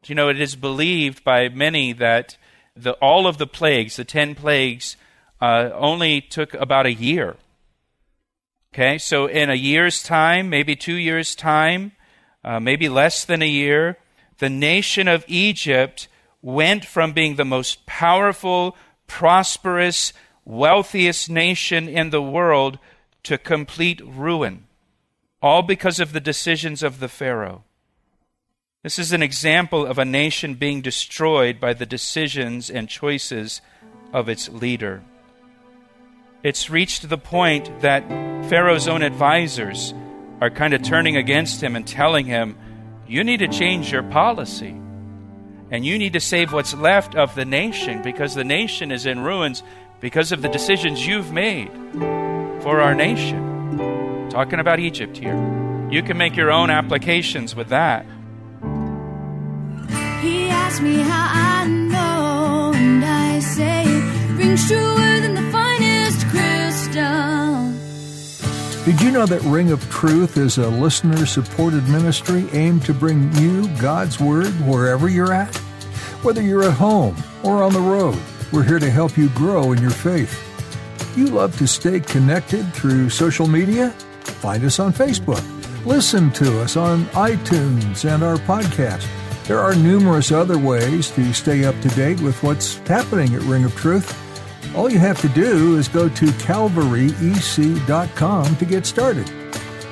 You 0.06 0.14
know, 0.14 0.28
it 0.28 0.40
is 0.40 0.56
believed 0.56 1.22
by 1.22 1.48
many 1.48 1.92
that 1.92 2.36
the, 2.76 2.92
all 2.94 3.26
of 3.26 3.38
the 3.38 3.46
plagues, 3.46 3.96
the 3.96 4.04
ten 4.04 4.34
plagues, 4.34 4.96
uh, 5.40 5.70
only 5.74 6.20
took 6.20 6.54
about 6.54 6.86
a 6.86 6.92
year. 6.92 7.36
Okay, 8.74 8.96
so 8.98 9.26
in 9.26 9.50
a 9.50 9.54
year's 9.54 10.02
time, 10.02 10.48
maybe 10.48 10.74
two 10.74 10.94
years' 10.94 11.34
time, 11.34 11.92
uh, 12.42 12.58
maybe 12.58 12.88
less 12.88 13.24
than 13.24 13.42
a 13.42 13.48
year, 13.48 13.98
the 14.38 14.48
nation 14.48 15.08
of 15.08 15.24
Egypt 15.28 16.08
went 16.40 16.84
from 16.84 17.12
being 17.12 17.36
the 17.36 17.44
most 17.44 17.86
powerful, 17.86 18.76
prosperous, 19.06 20.12
wealthiest 20.44 21.30
nation 21.30 21.88
in 21.88 22.10
the 22.10 22.22
world 22.22 22.78
to 23.22 23.38
complete 23.38 24.00
ruin, 24.04 24.66
all 25.42 25.62
because 25.62 26.00
of 26.00 26.12
the 26.12 26.20
decisions 26.20 26.82
of 26.82 27.00
the 27.00 27.08
Pharaoh. 27.08 27.64
This 28.82 28.98
is 28.98 29.12
an 29.12 29.22
example 29.22 29.86
of 29.86 29.98
a 29.98 30.04
nation 30.04 30.54
being 30.54 30.80
destroyed 30.80 31.60
by 31.60 31.72
the 31.72 31.86
decisions 31.86 32.70
and 32.70 32.88
choices 32.88 33.60
of 34.12 34.28
its 34.28 34.48
leader 34.48 35.02
it's 36.42 36.68
reached 36.68 37.08
the 37.08 37.18
point 37.18 37.82
that 37.82 38.08
Pharaoh's 38.48 38.88
own 38.88 39.02
advisors 39.02 39.94
are 40.40 40.50
kind 40.50 40.74
of 40.74 40.82
turning 40.82 41.16
against 41.16 41.62
him 41.62 41.76
and 41.76 41.86
telling 41.86 42.26
him, 42.26 42.56
You 43.06 43.22
need 43.22 43.38
to 43.38 43.48
change 43.48 43.92
your 43.92 44.02
policy. 44.02 44.76
And 45.70 45.86
you 45.86 45.98
need 45.98 46.12
to 46.14 46.20
save 46.20 46.52
what's 46.52 46.74
left 46.74 47.14
of 47.14 47.34
the 47.34 47.44
nation 47.44 48.02
because 48.02 48.34
the 48.34 48.44
nation 48.44 48.90
is 48.90 49.06
in 49.06 49.20
ruins 49.20 49.62
because 50.00 50.32
of 50.32 50.42
the 50.42 50.48
decisions 50.48 51.06
you've 51.06 51.32
made 51.32 51.70
for 52.62 52.80
our 52.80 52.94
nation. 52.94 53.51
Talking 54.32 54.60
about 54.60 54.80
Egypt 54.80 55.16
here. 55.16 55.36
You 55.90 56.02
can 56.02 56.16
make 56.16 56.36
your 56.36 56.50
own 56.50 56.70
applications 56.70 57.54
with 57.54 57.68
that. 57.68 58.06
He 60.22 60.48
asked 60.48 60.80
me 60.80 60.96
how 60.96 61.60
I 61.60 61.66
know, 61.66 62.72
and 62.74 63.04
I 63.04 63.40
say 63.40 63.84
it 63.84 64.38
rings 64.38 64.66
truer 64.66 65.20
than 65.20 65.34
the 65.34 65.52
Did 68.84 69.00
you 69.00 69.12
know 69.12 69.26
that 69.26 69.40
Ring 69.42 69.70
of 69.70 69.80
Truth 69.90 70.36
is 70.36 70.58
a 70.58 70.68
listener 70.68 71.24
supported 71.24 71.88
ministry 71.88 72.48
aimed 72.50 72.84
to 72.86 72.92
bring 72.92 73.32
you 73.34 73.68
God's 73.78 74.18
Word 74.18 74.48
wherever 74.66 75.08
you're 75.08 75.32
at? 75.32 75.54
Whether 76.24 76.42
you're 76.42 76.64
at 76.64 76.72
home 76.72 77.14
or 77.44 77.62
on 77.62 77.72
the 77.72 77.80
road, 77.80 78.18
we're 78.50 78.64
here 78.64 78.80
to 78.80 78.90
help 78.90 79.16
you 79.16 79.28
grow 79.28 79.70
in 79.70 79.80
your 79.80 79.92
faith. 79.92 80.36
You 81.16 81.26
love 81.26 81.56
to 81.58 81.68
stay 81.68 82.00
connected 82.00 82.74
through 82.74 83.10
social 83.10 83.46
media? 83.46 83.94
Find 84.42 84.62
us 84.64 84.80
on 84.80 84.92
Facebook. 84.92 85.40
Listen 85.86 86.32
to 86.32 86.60
us 86.62 86.76
on 86.76 87.04
iTunes 87.10 88.12
and 88.12 88.24
our 88.24 88.38
podcast. 88.38 89.06
There 89.46 89.60
are 89.60 89.76
numerous 89.76 90.32
other 90.32 90.58
ways 90.58 91.12
to 91.12 91.32
stay 91.32 91.64
up 91.64 91.80
to 91.80 91.88
date 91.90 92.20
with 92.20 92.42
what's 92.42 92.78
happening 92.78 93.36
at 93.36 93.42
Ring 93.42 93.62
of 93.62 93.72
Truth. 93.76 94.18
All 94.74 94.90
you 94.90 94.98
have 94.98 95.20
to 95.20 95.28
do 95.28 95.76
is 95.76 95.86
go 95.86 96.08
to 96.08 96.26
calvaryec.com 96.26 98.56
to 98.56 98.64
get 98.64 98.84
started. 98.84 99.30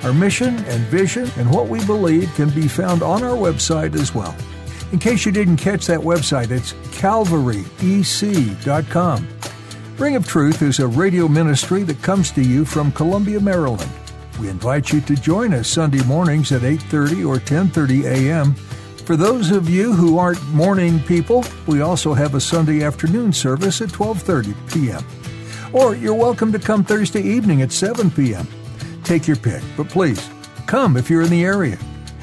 Our 0.03 0.13
mission 0.13 0.57
and 0.65 0.81
vision 0.87 1.31
and 1.37 1.49
what 1.49 1.69
we 1.69 1.87
believe 1.87 2.35
can 2.35 2.51
be 2.51 2.67
found 2.67 3.05
on 3.05 3.23
our 3.23 3.37
website 3.37 3.95
as 3.95 4.13
well. 4.13 4.35
In 4.91 4.99
case 4.99 5.25
you 5.25 5.31
didn't 5.31 5.59
catch 5.59 5.87
that 5.87 6.01
website, 6.01 6.51
it's 6.51 6.73
calvaryec.com. 6.99 9.29
Ring 9.97 10.17
of 10.17 10.27
Truth 10.27 10.63
is 10.63 10.81
a 10.81 10.89
radio 10.89 11.29
ministry 11.29 11.85
that 11.85 12.03
comes 12.03 12.33
to 12.33 12.43
you 12.43 12.65
from 12.65 12.91
Columbia, 12.91 13.39
Maryland. 13.39 13.93
We 14.41 14.49
invite 14.49 14.91
you 14.91 15.03
to 15.03 15.17
join 15.17 15.53
us 15.53 15.69
Sunday 15.69 16.03
mornings 16.05 16.51
at 16.51 16.63
8:30 16.63 17.27
or 17.27 17.37
10:30 17.37 18.05
a.m. 18.07 18.55
For 19.05 19.15
those 19.15 19.51
of 19.51 19.69
you 19.69 19.93
who 19.93 20.17
aren't 20.17 20.43
morning 20.49 20.99
people, 21.01 21.45
we 21.67 21.83
also 21.83 22.15
have 22.15 22.35
a 22.35 22.41
Sunday 22.41 22.83
afternoon 22.83 23.35
service 23.35 23.83
at 23.83 23.91
12:30 23.91 24.55
p.m. 24.73 25.05
Or 25.75 25.95
you're 25.95 26.15
welcome 26.15 26.53
to 26.53 26.59
come 26.59 26.85
Thursday 26.85 27.21
evening 27.21 27.61
at 27.61 27.71
7 27.71 28.11
p.m. 28.11 28.49
Take 29.05 29.27
your 29.27 29.37
pick, 29.37 29.63
but 29.77 29.91
please 29.91 30.27
come 30.67 30.97
if 30.97 31.11
you're 31.11 31.23
in 31.23 31.31
the 31.31 31.45
area. 31.45 31.77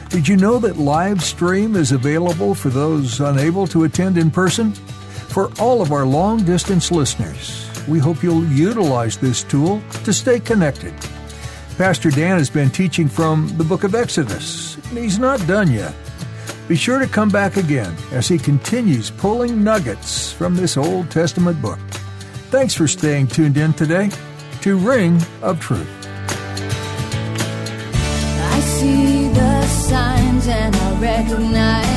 Did 0.09 0.27
you 0.27 0.37
know 0.37 0.57
that 0.57 0.77
live 0.77 1.21
stream 1.23 1.75
is 1.75 1.91
available 1.91 2.55
for 2.55 2.69
those 2.69 3.19
unable 3.19 3.67
to 3.67 3.83
attend 3.83 4.17
in 4.17 4.31
person? 4.31 4.71
For 4.71 5.51
all 5.59 5.83
of 5.83 5.91
our 5.91 6.05
long 6.05 6.43
distance 6.43 6.89
listeners, 6.91 7.69
we 7.87 7.99
hope 7.99 8.23
you'll 8.23 8.43
utilize 8.45 9.17
this 9.17 9.43
tool 9.43 9.83
to 10.03 10.11
stay 10.11 10.39
connected. 10.39 10.95
Pastor 11.77 12.09
Dan 12.09 12.39
has 12.39 12.49
been 12.49 12.71
teaching 12.71 13.07
from 13.07 13.55
the 13.55 13.63
book 13.63 13.83
of 13.83 13.93
Exodus, 13.93 14.77
and 14.89 14.97
he's 14.97 15.19
not 15.19 15.45
done 15.45 15.71
yet. 15.71 15.93
Be 16.67 16.75
sure 16.75 16.97
to 16.97 17.05
come 17.05 17.29
back 17.29 17.55
again 17.55 17.95
as 18.11 18.27
he 18.27 18.39
continues 18.39 19.11
pulling 19.11 19.63
nuggets 19.63 20.33
from 20.33 20.55
this 20.55 20.75
Old 20.75 21.11
Testament 21.11 21.61
book. 21.61 21.77
Thanks 22.49 22.73
for 22.73 22.87
staying 22.87 23.27
tuned 23.27 23.57
in 23.57 23.73
today 23.73 24.09
to 24.61 24.75
Ring 24.75 25.21
of 25.43 25.59
Truth. 25.59 25.87
I 27.93 28.59
see 28.59 29.27
the 29.29 29.61
signs 29.67 30.47
and 30.47 30.75
I 30.75 30.99
recognize 30.99 31.96